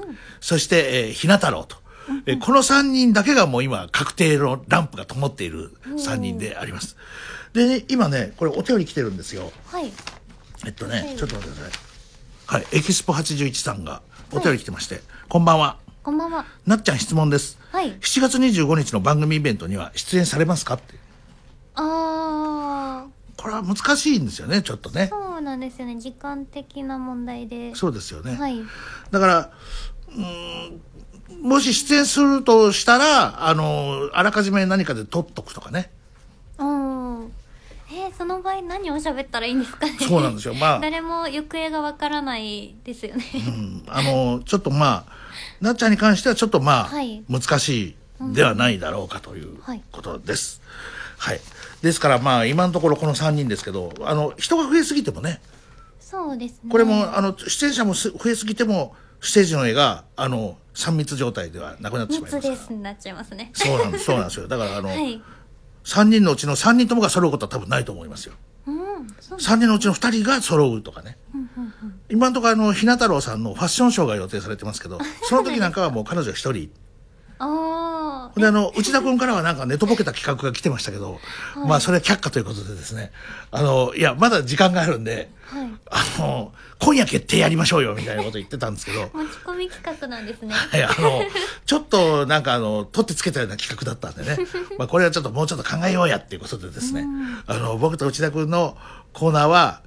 [0.41, 1.77] そして、えーひな太郎と。
[2.25, 6.97] えーこの3人だけがもう今、確定のランプが灯っている3人であります。
[7.53, 9.51] で、ね、今ね、これお便り来てるんですよ。
[9.67, 9.91] はい
[10.65, 11.77] えっとね、ちょっと待ってくださ
[12.55, 12.57] い。
[12.57, 14.01] はい、エキスポ81さんが
[14.31, 15.77] お便り来てまして、こんばんは。
[16.01, 17.59] こんばんはなっちゃん質問です。
[17.71, 20.95] はい7月25日の番組イベントには出演されますかって。
[21.75, 22.66] あー
[23.37, 25.07] これは難しいんですよね、ちょっとね。
[25.11, 28.35] そうなんですよね時間的な問題でそうですよね。
[28.35, 28.61] はい
[29.11, 29.51] だから、
[30.09, 35.91] うーん、もし出演するとしたら、あの、あらかじめ何かで撮っとくとかね。
[36.57, 37.31] うん
[37.89, 45.13] えーその場合何を喋ったらいいんですかねそうなんですよまあ誰も行方がわからないですよねうんあの、ちょっとまあ、
[45.61, 50.61] なっちゃんに関してはちょっとまあ、はい難しいではないだろうかというはいことです。
[50.65, 50.96] はい。
[51.81, 55.41] ですからまあ、今のところこの3人ですけど、あの、人が増えすぎてもね、
[55.99, 56.71] そうですね。
[56.71, 62.55] これも、あの、出演者もす増えすぎても、ステージの絵が、あの、3密状態ではなくなってしまいます密から。
[62.55, 63.51] ですになっちゃいますね。
[63.53, 64.47] そうなんです、そうなんですよ。
[64.47, 65.21] だから、あの、はい。
[65.83, 68.33] 3人のうちの3人ともが揃うことは多分ないと思いますよ。
[68.67, 71.17] うんそう3人のうちの2人が揃うとかね。
[72.09, 76.71] 今のところ、あの、ひな太郎さんのファッションショーが予定されてますけど、 その時なんかはもう彼女1人、
[77.39, 77.96] ああ
[78.35, 81.19] で、あの、内田君からはなんか寝とぼけた企画が来てましたけど、
[81.67, 83.11] まあ、それは却下ということでですね、
[83.51, 85.69] あの、いや、まだ時間があるんで、はい。
[85.89, 90.53] あの、今夜決定やりましょうよ、みたいなこと言ってたんですけど、持ち込み企画なんですね。
[90.53, 91.21] はい、あの、
[91.65, 94.45] ちょっとなんかあの、取ってつけたような企画だったんでね、
[94.77, 97.05] まあこれはちょっともうちょっと考えようやっていうことでですね、
[97.47, 98.77] あの、僕と内田君の
[99.13, 99.81] コーナーは、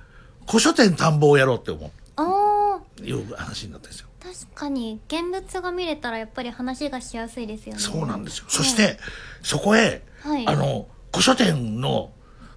[0.46, 4.08] 古書店探訪をやろうって思ああう、いう話になったんですよ。
[4.22, 7.80] 確かに現物が見れたらやっぱり話がしやすいですよね。
[7.80, 8.44] そうなんですよ。
[8.48, 8.98] そして、
[9.42, 10.46] そこへ、はい。
[10.46, 12.10] あの、古書店の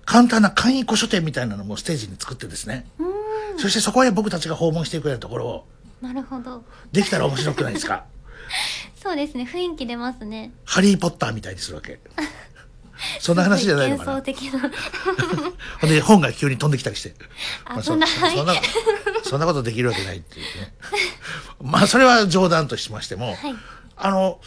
[0.06, 2.86] 簡単な簡易古書店みたいなのもステージに作ってですね、
[3.58, 5.66] そしてそこへ僕たちが訪問していくようなところを、
[6.02, 6.64] なるほど。
[6.92, 8.04] できたら面白くないですか？
[9.02, 9.44] そうですね。
[9.50, 10.52] 雰囲気出ますね。
[10.66, 12.00] ハリー・ポッターみたいにするわけ。
[13.20, 14.12] そんな話じゃないのかな。
[14.14, 14.62] 幻想的
[15.82, 17.14] なで本が急に飛んできたりして。
[17.66, 18.54] あそんなはいそんな、
[19.24, 20.74] そんなことできるわけないっていうね。
[21.62, 23.38] まあ、それは冗談としましても、はい
[23.96, 24.40] あの、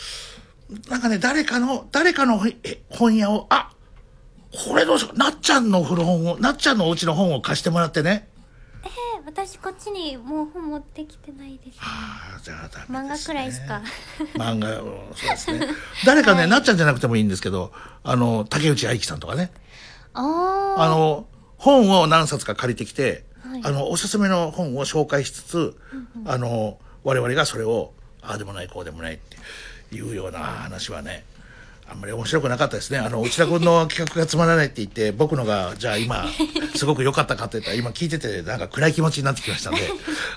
[0.89, 3.71] なんかね、誰かの、誰かのえ本屋を、あ
[4.53, 8.29] これどうしよう、なっちゃんの古本を、なっちゃんのお家の本を貸してもらってね。
[9.27, 11.73] え私こっちにもう本持ってきてないですね。
[11.81, 13.83] ああ、じゃあダメ漫画くらいしか。
[14.35, 15.67] 漫画、うんそうですね。
[16.07, 17.73] 誰かね、なっちゃんじゃなくてもいいんですけど、
[18.05, 19.53] あの、竹内愛樹さんとかね。
[20.15, 21.27] ああの、
[21.59, 23.61] 本を何冊か借りてきて、はい。
[23.65, 25.77] あの、おすすめの本を紹介しつつ、
[26.25, 27.93] あの、我々がそれを、
[28.23, 31.25] ああでもない、こうでもないっていうような話はね、
[31.89, 32.99] あんまり面白くなかったですね。
[32.99, 36.27] あの、内田君の企画がつまらないって言って、僕のが、じゃあ今、
[36.75, 39.81] すごく良かったかって言ったら、今聞いてて、なんか暗い気持ちになってきましたんで、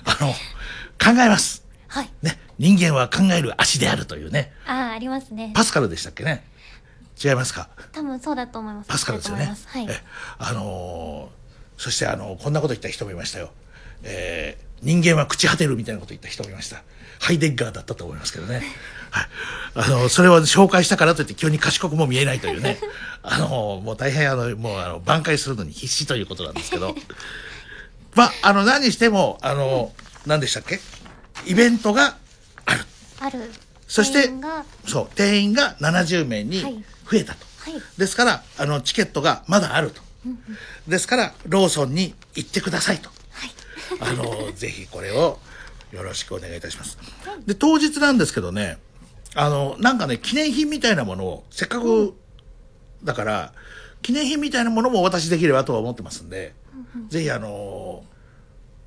[0.04, 1.64] あの、考えます。
[1.88, 2.38] はいね。
[2.58, 4.52] 人間は考える足であるというね。
[4.66, 6.44] ああありますねパスカルでしたっけね。
[7.22, 7.68] 違いますか？
[7.90, 9.46] 多分そうだと思いますパスカルですよね。
[9.46, 9.94] だと思い
[10.38, 13.50] あのーそしてあのこんなこと言った人もいましたよ。
[14.02, 16.82] えー人間は朽ち果てるみたいなこと言った人もいました。
[17.18, 18.62] ハイデッガーだったと思いますけどね。
[19.10, 19.28] はい。
[19.74, 22.78] あの、それを紹介したからといって急に賢くも見えないというね。
[23.22, 26.94] あの、もう大変あの、もうあの、挽回するのに必死ということなんですけど。
[28.14, 29.92] まあ、あの、何にしても、あの、
[30.26, 30.80] 何でしたっけ？
[31.46, 32.16] イベントが
[32.66, 32.80] ある。
[33.20, 33.50] ある
[33.86, 37.46] そして店員がそう、定員が70名にはい増えたと。
[37.60, 40.02] はいですから、あの、チケットがまだあると。
[40.88, 43.10] ですから、ローソンに行ってくださいと。
[44.00, 45.38] あの、ぜひこれを
[45.92, 46.98] よろしくお願いいたします。
[47.46, 48.78] で、当日なんですけどね、
[49.34, 52.14] あの、なんかね、記念品みたいなものを、せっかく、
[53.04, 53.52] だから、
[54.02, 56.54] 記念品みたいなものもお渡しできればとは思ってますんで、
[57.08, 58.04] ぜひあの、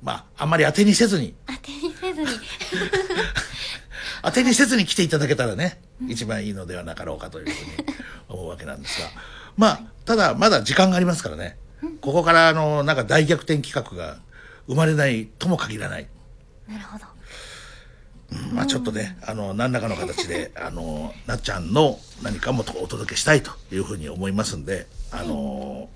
[0.02, 2.28] まあ、あんまり当てにせずに、当てにせずに。
[4.22, 7.88] 当てにせずに来ていただけたらね、一番いいのではなかろうかというふうに
[8.28, 9.08] 思うわけなんですが。
[9.56, 11.56] まあ、ただ、まだ時間がありますからね。
[12.00, 14.18] ここから、あの、なんか大逆転企画が
[14.66, 16.08] 生まれないとも限らない。
[16.68, 17.13] なるほど
[18.52, 25.88] まあちょっとね、あの、何らかの形で、あの、なっちゃんの何かもお届けしたいというふうに思いますんで、あの、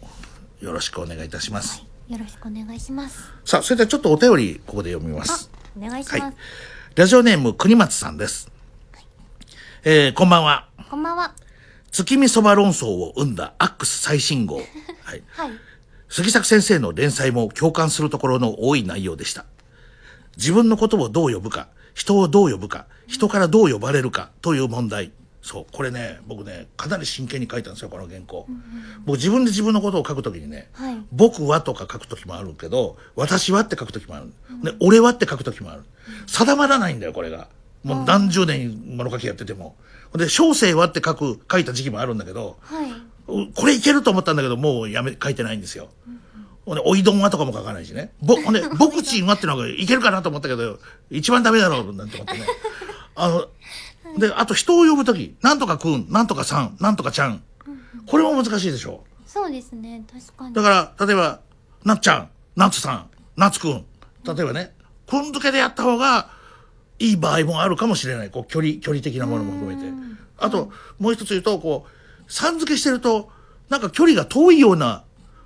[0.60, 1.82] よろしくお願いいたします。
[2.08, 5.50] よろしくお願いしますさあ、それではちょっとお便り、ここで読みまあす。
[5.76, 6.36] お願いしはいます、。
[6.94, 8.50] ラジオネーム、国松さんです。
[9.84, 10.68] えー、こんばんは。
[10.90, 11.34] こんばんは
[11.92, 14.56] 月見そば論争を生んだアックス最新号。
[15.04, 15.22] はい。
[15.28, 15.50] はい
[16.08, 19.44] 杉作先生の連載も共感するところの多い内容でした。
[20.38, 21.68] 自分のことをどう呼ぶか、
[21.98, 25.10] 人をどう呼ぶか、人からどう呼ばれるかという問題。
[25.42, 28.46] そう、これね、僕ね、かなり真剣に書いたんですよ、この原稿。
[29.04, 34.32] 僕自分で自分のことを書くときにね、はい僕はとか書くときもあるけど、私はって書くときもある。
[34.62, 35.82] で、俺はって書くときもある。
[36.28, 37.48] 定まらないんだよ、これが。
[37.82, 39.74] もう何十年物書きやってても。
[40.14, 42.92] で、小生はって書く、書いた時期もあるんだけど、はい
[43.54, 45.90] これいけると思ったんだけど、もうやめ、書いてないんですよ。
[46.68, 48.12] ほんで、おいどんはとかも書かないしね。
[48.20, 50.78] ぼ、ほんで、ぼくちんはってのがいけるかなと思ったけど、
[51.10, 52.46] 一番ダメだろう、なんて思ってね。
[53.14, 53.48] あの、
[54.18, 57.42] で、あと人を呼ぶとき、なんとかくん、なんとかさん、なんとかちゃん。
[58.06, 59.04] これも難しいでしょ。
[59.26, 61.40] そうですね確かにだから、例えば、
[61.84, 63.84] なっちゃん、なつさん、なつくん。
[64.24, 64.74] 例えばね、
[65.06, 66.30] くん付けでやった方が
[66.98, 68.30] いい場合もあるかもしれない。
[68.30, 69.90] こう、距離、距離的なものも含めて。
[70.36, 71.86] あと、もう一つ言うと、こ
[72.28, 73.30] う、さん付けしてると、
[73.70, 75.04] なんか距離が遠いような、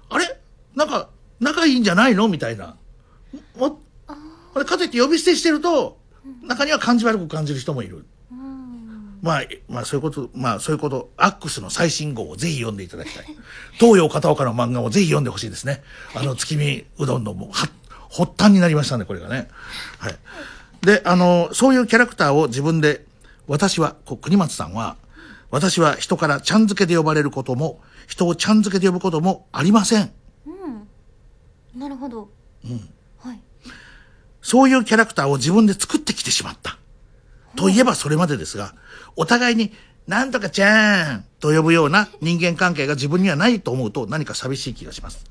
[0.08, 0.41] あれ？
[0.74, 1.08] なんか、
[1.40, 2.28] 仲いいんじゃないの？
[2.28, 2.76] みたいな。
[3.56, 5.98] も、あれ、かといって呼び捨てしてると、
[6.42, 8.04] 中には感じ悪く感じる人もいる。
[9.22, 13.26] まあ、まあそういうこと、まあそういうこと、アックスの最新号をぜひ読んでいただきたい。
[13.78, 15.82] 東洋片岡の漫画をぜひ読んでほしいですね。
[16.14, 17.68] あの、月見うどんのもう、は、
[18.10, 19.48] 発端になりましたね、これがね。
[19.98, 20.16] はい。
[20.82, 23.06] で、あの、そういうキャラクターを自分で、
[23.46, 24.96] 私は、こう国松さんは、
[25.50, 30.12] 私は人からちゃん付けで呼ばれることも、人をちゃん付けで呼ぶこともありません。
[31.76, 32.30] なるほど。
[33.18, 33.40] はい。
[34.40, 36.78] そういうキャラクターを自分で作ってきてしまった。
[37.56, 38.74] といえばそれまでですが、
[39.16, 39.72] お互いに
[40.06, 45.24] なんとかちゃんと呼ぶような人間関係が自分にはないと思うと何か寂しい気がします。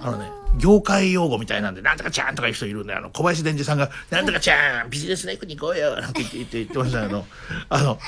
[0.00, 7.02] あのね、業界用語みたいなんで、なんとかちゃんとかいう人いるんで、あの、小林伝次さんが、なんとかちゃん、 ビジネスライフに行こうよ、なんて言って言って言ってました。
[7.02, 7.26] けど、
[7.68, 7.98] あの、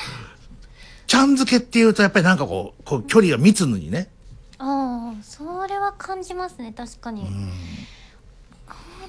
[1.09, 4.09] ちゃん付けっていうと、やっぱりなんかこう、こう距離が密にね、
[4.63, 7.27] ああそれは感じますね確かに、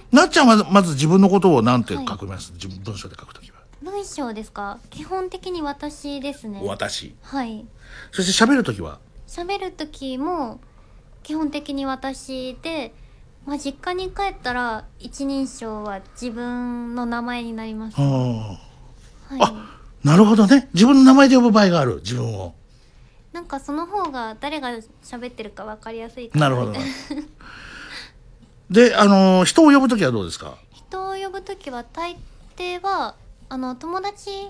[0.10, 3.60] なっちゃんはまず自分のことをなんて書きます、自分文章で書くときは。
[3.82, 4.80] 文章ですか？
[4.90, 6.62] 基本的に私ですね。
[6.64, 7.14] 私。
[7.22, 7.66] はい。
[8.14, 10.62] そして喋るときは、喋る時も
[11.24, 12.94] 基本的に私で、
[13.46, 18.58] まあ、実家に帰ったら一人称は自分の名前になります、あは
[19.32, 20.70] あ、い、あなるほどね。
[20.74, 22.56] 自分の名前で呼ぶ場合がある、自分を。
[23.34, 24.70] なんかその方が誰が
[25.04, 26.74] 喋ってるか分かりやすいかななるほど。
[28.70, 30.58] で、あのー人を呼ぶときはどうですか？
[30.74, 32.18] 人を呼ぶ時は大
[32.56, 33.16] 抵は
[33.50, 34.50] あの友達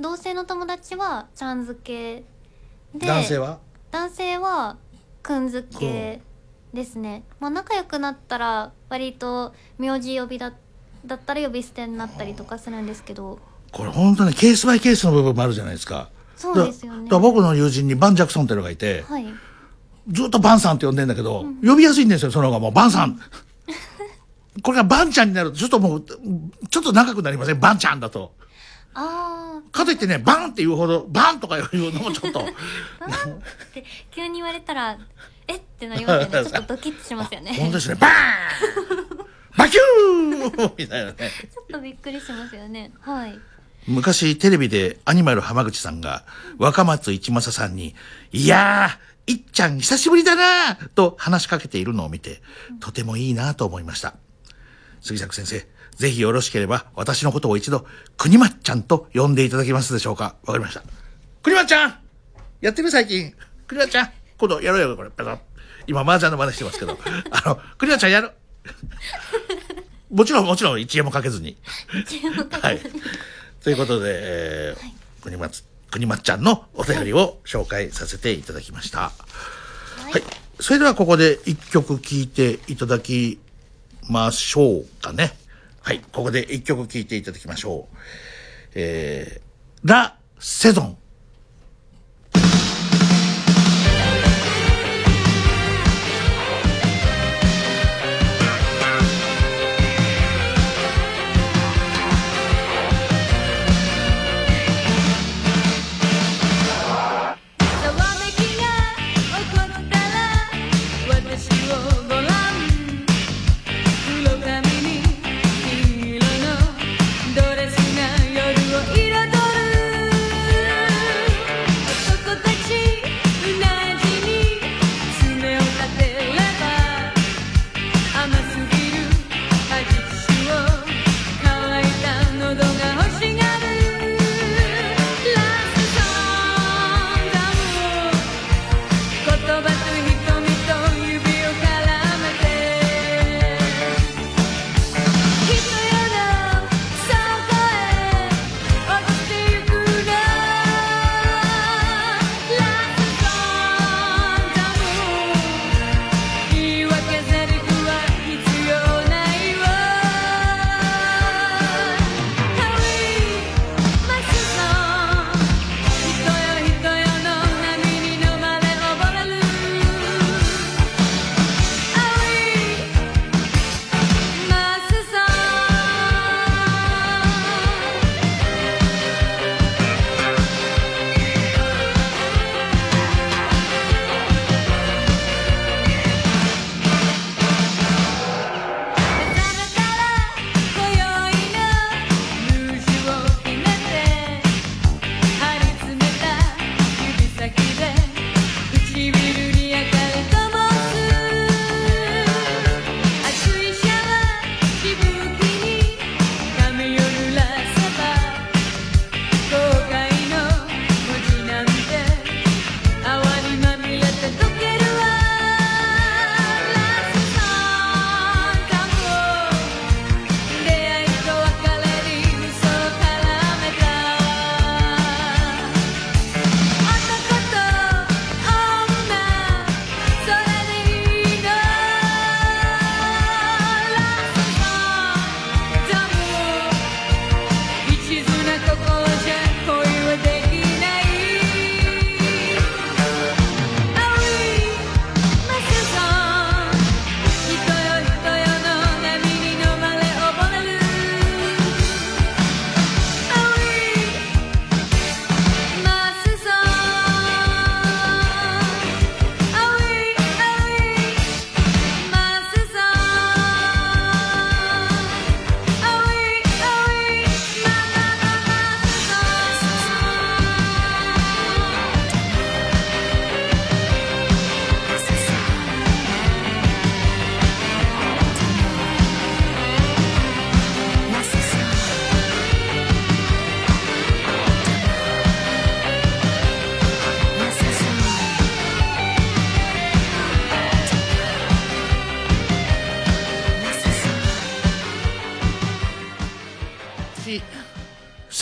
[0.00, 2.24] 同性の友達はちゃん付け
[2.98, 3.58] で男性は？
[3.90, 4.76] 男性は
[5.22, 6.20] くん付け
[6.72, 10.52] ですね、まあ、仲良くなったら割と名字呼びだ
[11.04, 13.38] だったら呼び捨てになったりとかするんですけど。
[13.72, 16.10] これ本当にケースバイケースの部分もあるじゃないですか。
[16.42, 17.08] そうですよね。
[17.08, 19.26] だ僕の友人にバン・ジャクソンっていうのがいて、はい。
[20.08, 22.72] ずっとバンさんって呼んでんだけど、呼びやすいんですよ、その方がもう。
[22.72, 23.20] バンさん。
[24.62, 26.04] これがバンちゃんになると、ちょっともう、
[26.68, 28.34] ちょっと長くなりません、バンちゃんだと。
[28.94, 32.46] あかといってね、バンっていうほど、バンとかいうのもちょっと、あっ
[33.72, 34.98] て急に言われたら
[35.48, 36.50] えってなりますよね。
[36.50, 37.54] ちょっとドキッとしますよね。
[37.58, 39.26] 本当ですね、バーン！
[39.56, 40.72] バキュー！
[40.76, 41.14] みたいなね。
[41.18, 42.92] ちょっとびっくりしますよね。
[43.00, 43.38] はい
[43.86, 46.24] 昔テレビでアニマル浜口さんが
[46.58, 47.94] 若松一正さんに、
[48.30, 52.42] いやー、いっちゃん久しぶりだなーと話しかけているのを見て、
[52.80, 54.14] とてもいいなと思いました。
[55.00, 57.86] 杉作先生、ぜひよろしければ私のことを一度、
[58.16, 60.36] 国まっちゃんと呼んでいただけますでしょうか？
[60.44, 60.82] わかりました。
[61.42, 61.94] 国まっちゃん
[62.60, 63.34] やってる最近。
[63.66, 65.10] 国まっちゃん今度やろうよ、これ。
[65.88, 66.96] 今、麻雀の真似してますけど。
[67.30, 68.30] あの、国まっちゃんやる。
[70.10, 71.56] もちろん、もちろん、一円もかけずに。
[72.60, 72.80] はい。
[73.62, 79.00] ということで、えー国松、国松ちゃんのお便りを紹介させていただきました。
[79.00, 79.10] は
[80.18, 80.22] い。
[80.60, 83.38] それではここで一曲聴いていただき
[84.10, 85.32] ましょうかね。
[85.80, 86.00] はい。
[86.12, 87.96] ここで一曲聴いていただきましょう。
[88.74, 90.98] えー、ラ・セゾン。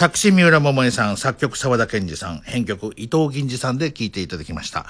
[0.00, 4.86] 作詞三浦桃江さん作曲沢田研二さん編曲伊藤銀次さんで聴いていただきました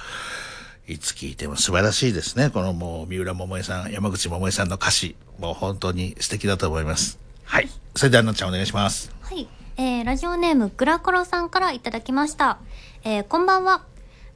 [0.86, 9.48] いつ聴いても素晴らしいですねこのもう三浦桃江さん山口百恵さんの歌詞もう本当に素敵だと思いますはいそれではなっちゃんお願いしますはい。
[9.78, 12.58] えー、ラジオネームグラコロさんからいただきました。
[13.02, 13.82] えー、こんばんは。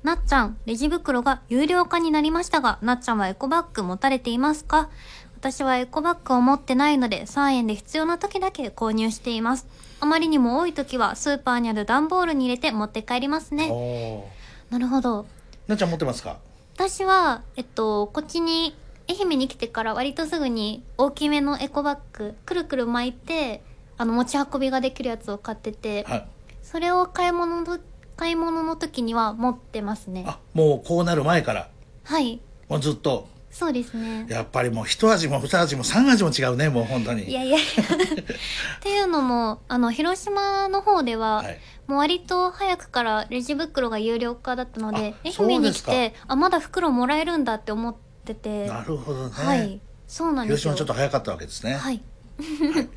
[0.03, 4.89] なっちゃん、レジ袋が有料化になりましたが、なっちゃんはエコバッグ持たれていますか？
[5.37, 9.69] 私はエコバッグを持ってないので、3円で必要な時だけ購入しています。
[10.05, 13.71] あまりにも多い時は、スーパーにある段ボールに入れて持って帰りますね。
[13.71, 14.29] お
[14.69, 15.25] なるほど。
[15.67, 16.37] なっちゃん持ってますか？
[16.75, 18.77] 私は、えっと、こっちに、
[19.09, 23.63] 愛媛に来てから割とすぐに大きめのエコバッグ、くるくる巻いて、
[23.97, 26.29] あの、持ち運びができるやつを買ってて、はい
[26.63, 27.79] それを買い物の、
[28.17, 30.25] 買い物の時には持ってますね。
[30.27, 31.71] あもうこうなる前から？
[32.03, 32.41] はい。
[32.69, 33.27] もうずっと？
[33.55, 34.27] そうですね。
[34.29, 47.95] やっぱりもう一味も二味も三味も違うねもう本当にいやいやいや っていうのも、あの、広島の方では、はいもう割と早くからレジ袋が有料化だったので、愛媛に来て、あ、まだ袋もらえるんだって思っ
[48.25, 49.81] てて、なるほどね、はい。
[50.09, 50.73] そうなんですよ。
[50.73, 52.01] 広島ちょっと早かったわけですね、はい。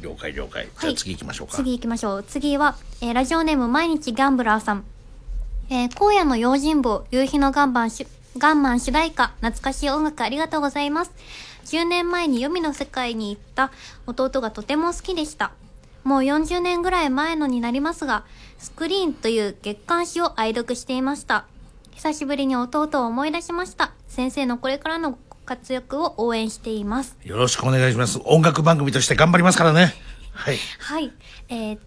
[0.00, 2.22] 了解了解じゃあ次行きましょうか、次行きましょう。
[2.22, 4.84] 次は、えーラジオネーム毎日ギャンブラーさん。
[5.68, 8.06] えー荒野の用心棒、夕日の岩盤し、
[8.38, 11.12] ガンマン主題歌、懐かしい音楽ありがとうございます。
[11.66, 13.70] 10年前に黄泉の世界に行った
[14.06, 15.52] 弟がとても好きでした。
[16.02, 18.24] もう40年ぐらい前のになりますが、
[18.58, 21.44] スクリーンという月刊誌を愛読していました。
[21.92, 23.92] 久しぶりに弟を思い出しました。
[24.08, 27.16] 先生のこれからのご活躍を応援しています。
[27.22, 29.94] よろしくお願いします音楽番組として頑張りますからね
[30.32, 31.12] はいはい。
[31.50, 31.78] えー、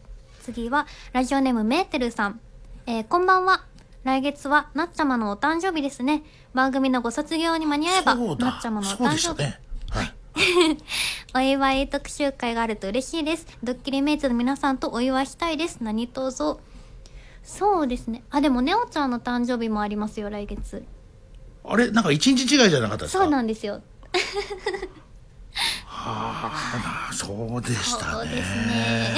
[0.43, 2.39] 次は、ラジオネームメーテルさん。
[2.85, 3.65] えー、こんばんは。
[4.05, 6.21] 来月は、なっちゃまのお誕生日ですね。
[6.53, 9.51] 番組のご卒業に間に合えば、なっちゃまのお誕生日。
[11.33, 13.47] お祝い特集会があると嬉しいです。
[13.63, 15.79] ドッキリメイツの皆さんとお祝いしたいです。
[15.81, 16.57] 何卒。
[17.43, 18.21] そうですね。
[18.29, 20.85] あ、でも、ネオちゃんの誕生日もありますよ、来月。
[21.63, 21.89] あれ？
[21.89, 23.23] なんか一日違いじゃなかったですか？
[23.23, 23.81] そうなんですよ。
[25.89, 29.17] あそうでしたねそうですね。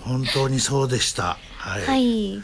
[0.00, 2.42] 本当にそうでしたはい、はい。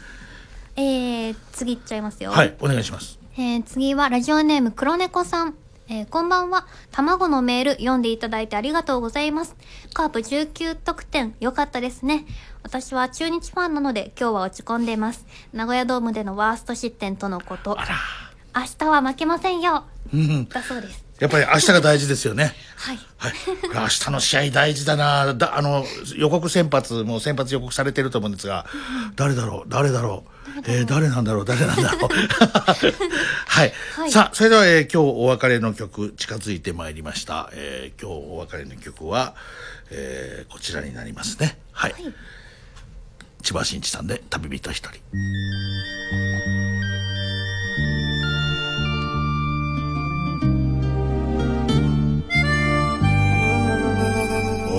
[0.75, 2.31] えー、次いっちゃいますよ。
[2.31, 5.55] はい、お願いしますえー次はラジオネーム黒猫さん。
[5.87, 6.67] えーこんばんは。
[6.91, 9.55] 卵のメール読んでいただいてありがとうございます。
[9.93, 12.25] カープ19得点、良かったですね。
[12.63, 15.25] 私は中日ファンなので今日は落ち込んでいます。
[15.53, 17.79] 名古屋ドームでのワースト失点とのこと。
[17.79, 17.95] あら
[18.55, 19.85] 明日は負けませんよ。
[20.13, 21.00] うんだそうです。
[21.21, 22.53] やっぱり明日が大事ですよね。
[22.75, 22.99] はい。
[23.17, 23.33] はい、
[23.75, 25.35] 明日の試合大事だな。
[25.35, 25.85] だあの
[26.17, 28.65] 予告先発もう先発予告されてると思うんですが
[29.15, 29.69] 誰だろう？
[29.69, 30.31] 誰だろう？
[30.65, 31.45] えー誰なんだろう？
[31.45, 32.09] 誰なんだろう？
[33.45, 34.11] はい、はい。
[34.11, 39.35] さあそれでは、えー今日お別れの曲近づいてまいりました、えー今日お別れの曲は、
[39.91, 41.59] えーこちらになりますね。
[41.71, 41.93] はい、
[43.43, 44.89] 千葉真一さんで「旅人一人」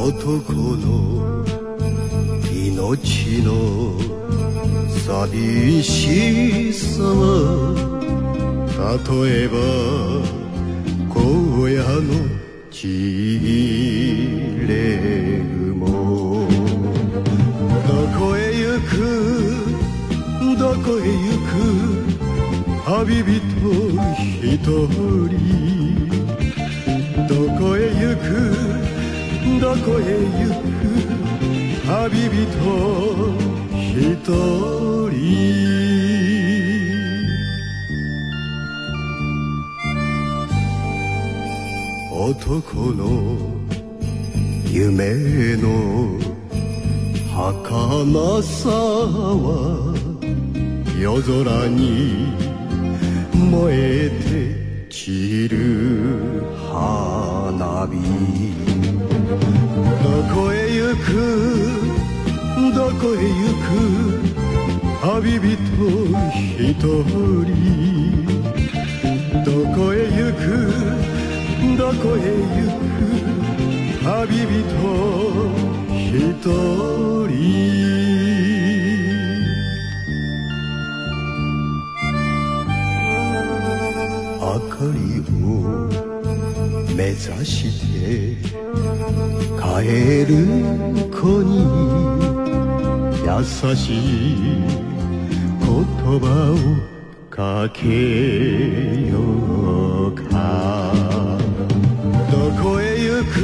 [0.05, 1.47] 男の
[2.51, 3.51] 命の
[4.89, 7.31] 寂しさは
[8.83, 9.55] 例えば
[11.09, 11.23] 荒
[11.71, 12.11] 野の
[12.69, 12.89] ち
[13.39, 14.75] ぎれ
[15.71, 16.49] 雲。
[17.87, 18.91] どこへ行く
[20.59, 21.55] どこへ行く
[22.85, 23.39] 旅人
[24.43, 25.39] 一人。
[27.29, 28.72] どこへ行く
[29.63, 30.91] どこへ行く
[31.87, 32.51] 旅人
[33.79, 35.23] 一人
[42.11, 43.05] 男の
[44.69, 46.19] 夢の
[47.31, 49.95] 儚さは
[51.01, 52.35] 夜空に
[53.33, 58.62] 燃えて散る花火。
[59.73, 59.81] ど
[60.35, 61.09] こへ行く？
[62.75, 63.71] どこへ行く？
[65.03, 65.57] 旅人。
[66.59, 67.51] 一人。
[69.45, 70.45] どこへ行く
[71.77, 72.55] どこへ行
[72.87, 73.01] く
[74.05, 74.07] 旅
[74.47, 74.53] 人。
[76.13, 76.13] 一
[76.45, 77.31] 人。
[84.41, 84.97] 明かり
[85.43, 85.45] を
[86.95, 87.17] 目指
[87.47, 88.52] して
[89.59, 89.89] 帰
[90.27, 90.31] る
[91.11, 91.53] 子に
[93.25, 93.29] 優
[93.75, 94.65] しい
[95.61, 95.67] 言
[96.21, 96.57] 葉を
[97.31, 97.81] かけ
[99.11, 99.15] よ
[100.09, 100.31] うか。
[102.31, 103.37] どこへ行く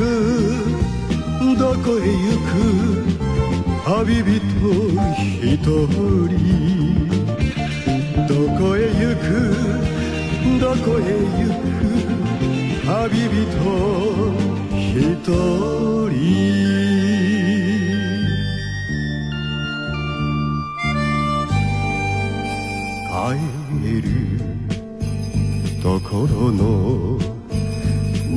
[1.58, 2.50] どこへ行く
[3.84, 4.32] 旅人
[5.42, 6.38] 一人。
[8.28, 9.24] どこへ行く
[10.60, 11.02] どこへ
[11.38, 11.88] 行く
[12.84, 12.88] 旅
[13.28, 14.47] 人
[14.90, 15.28] 一人
[23.08, 23.12] 帰
[24.00, 24.04] る
[25.82, 26.62] ところの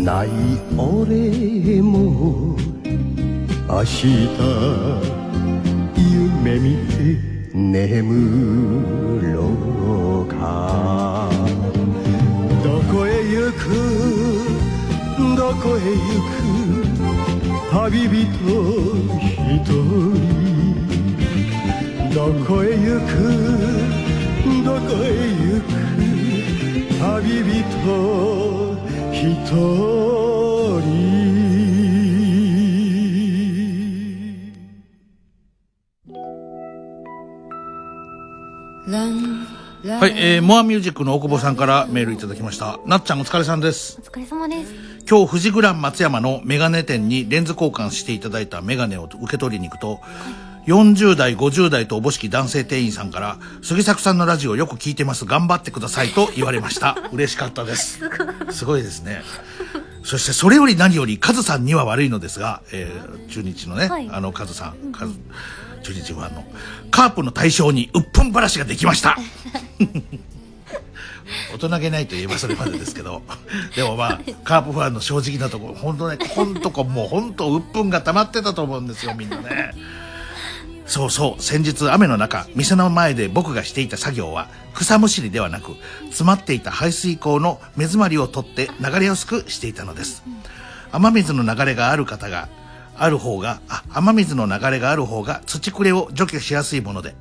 [0.03, 0.27] ない
[0.77, 2.57] 俺も
[3.69, 4.07] 明日
[5.95, 6.93] 夢見て
[7.53, 9.35] 眠ろ
[10.23, 11.29] うか。
[12.63, 13.63] どこへ行く？
[15.37, 15.95] どこへ行
[16.35, 16.40] く？
[17.71, 19.71] 旅人一人
[22.13, 23.11] どこへ行く
[24.65, 25.71] どこへ行く
[26.99, 27.63] 旅人
[29.13, 29.51] 一人
[39.83, 42.79] はい、えー、モアミュージックの大久保さんからメールいただきました。
[42.85, 43.99] なっちゃんお疲れさんです。
[44.01, 49.99] お疲れ様です今日、富士グラン松山のメガネ店にレンズ交換していただいたメガネを受け取りに行くと、
[50.67, 55.25] 40代、50代とおぼしき男性店員さんから、杉作さんのラジオよく聞いてます。
[55.25, 56.97] 頑張ってくださいと言われました。
[57.11, 57.99] 嬉しかったです。
[58.51, 59.21] すごいですね。
[60.03, 65.13] そして、それより何より、カズさんには悪いのですが、えー中日のね、はいあの、カズさん、カズ、
[65.83, 66.43] 中日ファンの、
[66.91, 69.17] カープの対象に鬱憤話ができました。
[71.53, 73.21] 大人げないと言えばそれまでですけど、
[73.75, 79.73] でもまあ、カープファンの正直なところ、本当ね、ここんとこもう本当、鬱憤が溜まってたと思うんですよ、みんなね。
[80.85, 85.75] そうそう、先日雨の中、店の前で僕がしていた作業は、草むしりではなく、
[86.05, 90.23] 詰まっていた排水溝の目詰まりを取って流れやすくしていたのです。
[90.91, 92.49] 雨水の流れがある方が、
[92.97, 97.15] ある方が、あ、雨水の流れがある方が土くれを除去しやすいもので、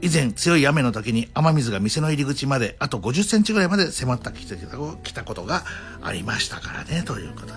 [0.00, 5.64] 以前強い雨の時に雨水が店の入り口まであと50センチぐらいまで迫ってきたことが
[6.02, 7.52] ありましたからね、ということで。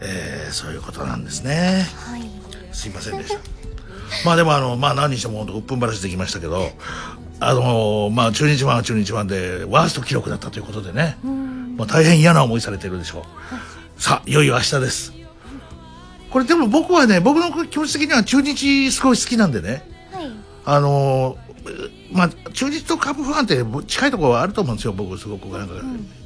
[0.00, 1.86] えー、そういうことなんですね。
[2.06, 2.28] はい
[2.72, 3.40] すいませんでした。
[4.24, 6.70] まあでもあの、まあ何にしても本当鬱憤話できましたけど、
[7.40, 11.18] あのまあ中日ファンは中日ファンでワースト記録だったということでね、
[11.76, 13.24] まあ大変嫌な思いされてるでしょ
[13.98, 14.00] う。
[14.00, 15.12] さあ、いよいよ明日です。
[16.30, 19.97] これでも僕はね、僕の気持ち的には中日すごい好きなんでね、はい
[20.70, 21.38] あの
[22.12, 25.74] まあ中日とカープファンって近いところはあると思うんですよ、僕すごくなんか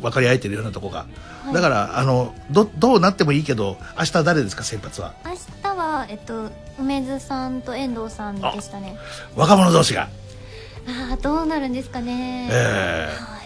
[0.01, 1.07] 分かり合えてるようなとこが。
[1.53, 5.15] だから、あの、ど、どうなってもいいけど、明日誰ですか、先発は？
[5.25, 5.33] 明
[5.63, 6.51] 日はえっと
[6.81, 8.97] 梅津さんと遠藤さんでしたね
[9.37, 10.09] 若者同士が。
[10.89, 13.43] ああどうなるんですかねええはい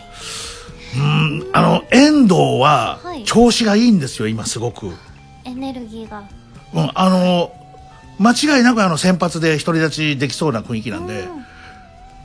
[0.98, 4.94] うん、あの、遠藤ははい、調子がいいんですよ、今すごく。
[5.44, 6.23] エネルギーが
[6.74, 7.52] うん、あの、
[8.19, 11.47] 間違いなくあの、先発で独り立ちできそうな雰囲気なんで、うん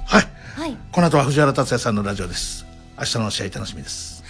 [0.06, 0.28] はい。
[0.56, 2.66] はいこの後は藤原達也さんのラジオです。
[2.98, 4.22] 明日の試合楽しみです。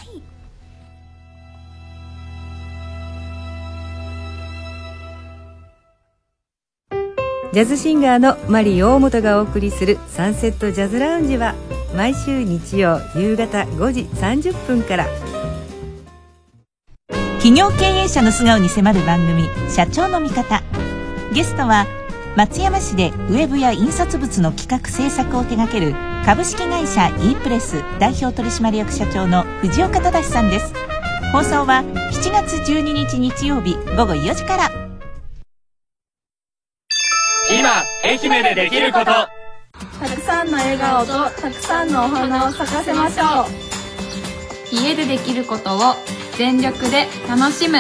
[7.54, 11.54] ジャズシンガーのマリー大本がお送りするサンセットジャズラウンジは
[11.94, 15.06] 毎週日曜夕方5時30分から
[17.40, 20.64] 企業経営者の素顔に迫る番組社長の味方
[21.34, 21.88] ゲストは
[22.36, 25.96] 松山市でウェブや印刷物の企画制作を手掛ける
[26.26, 30.74] 株式会社 e プレス代表取締役社長の藤岡忠さんです。
[31.32, 34.70] 放送は7月12日日曜日午後4時から。
[37.50, 39.06] 今愛媛でできること。
[39.06, 39.30] た
[40.16, 44.76] くさんの笑顔とたくさんのお花を咲かせましょう。
[44.76, 45.96] 家でできることを
[46.38, 47.78] 全力で楽しむ。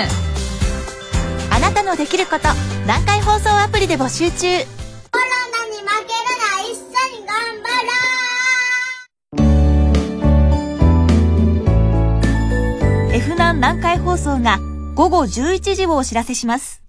[1.53, 4.47] あなたのできること南海放送アプリで募集中。
[5.11, 6.89] コロナに負けるな一緒
[7.19, 7.93] に頑張ろ
[13.09, 13.13] う。
[13.13, 14.59] F 南南海放送が
[14.95, 16.80] 午後11時をお知らせします。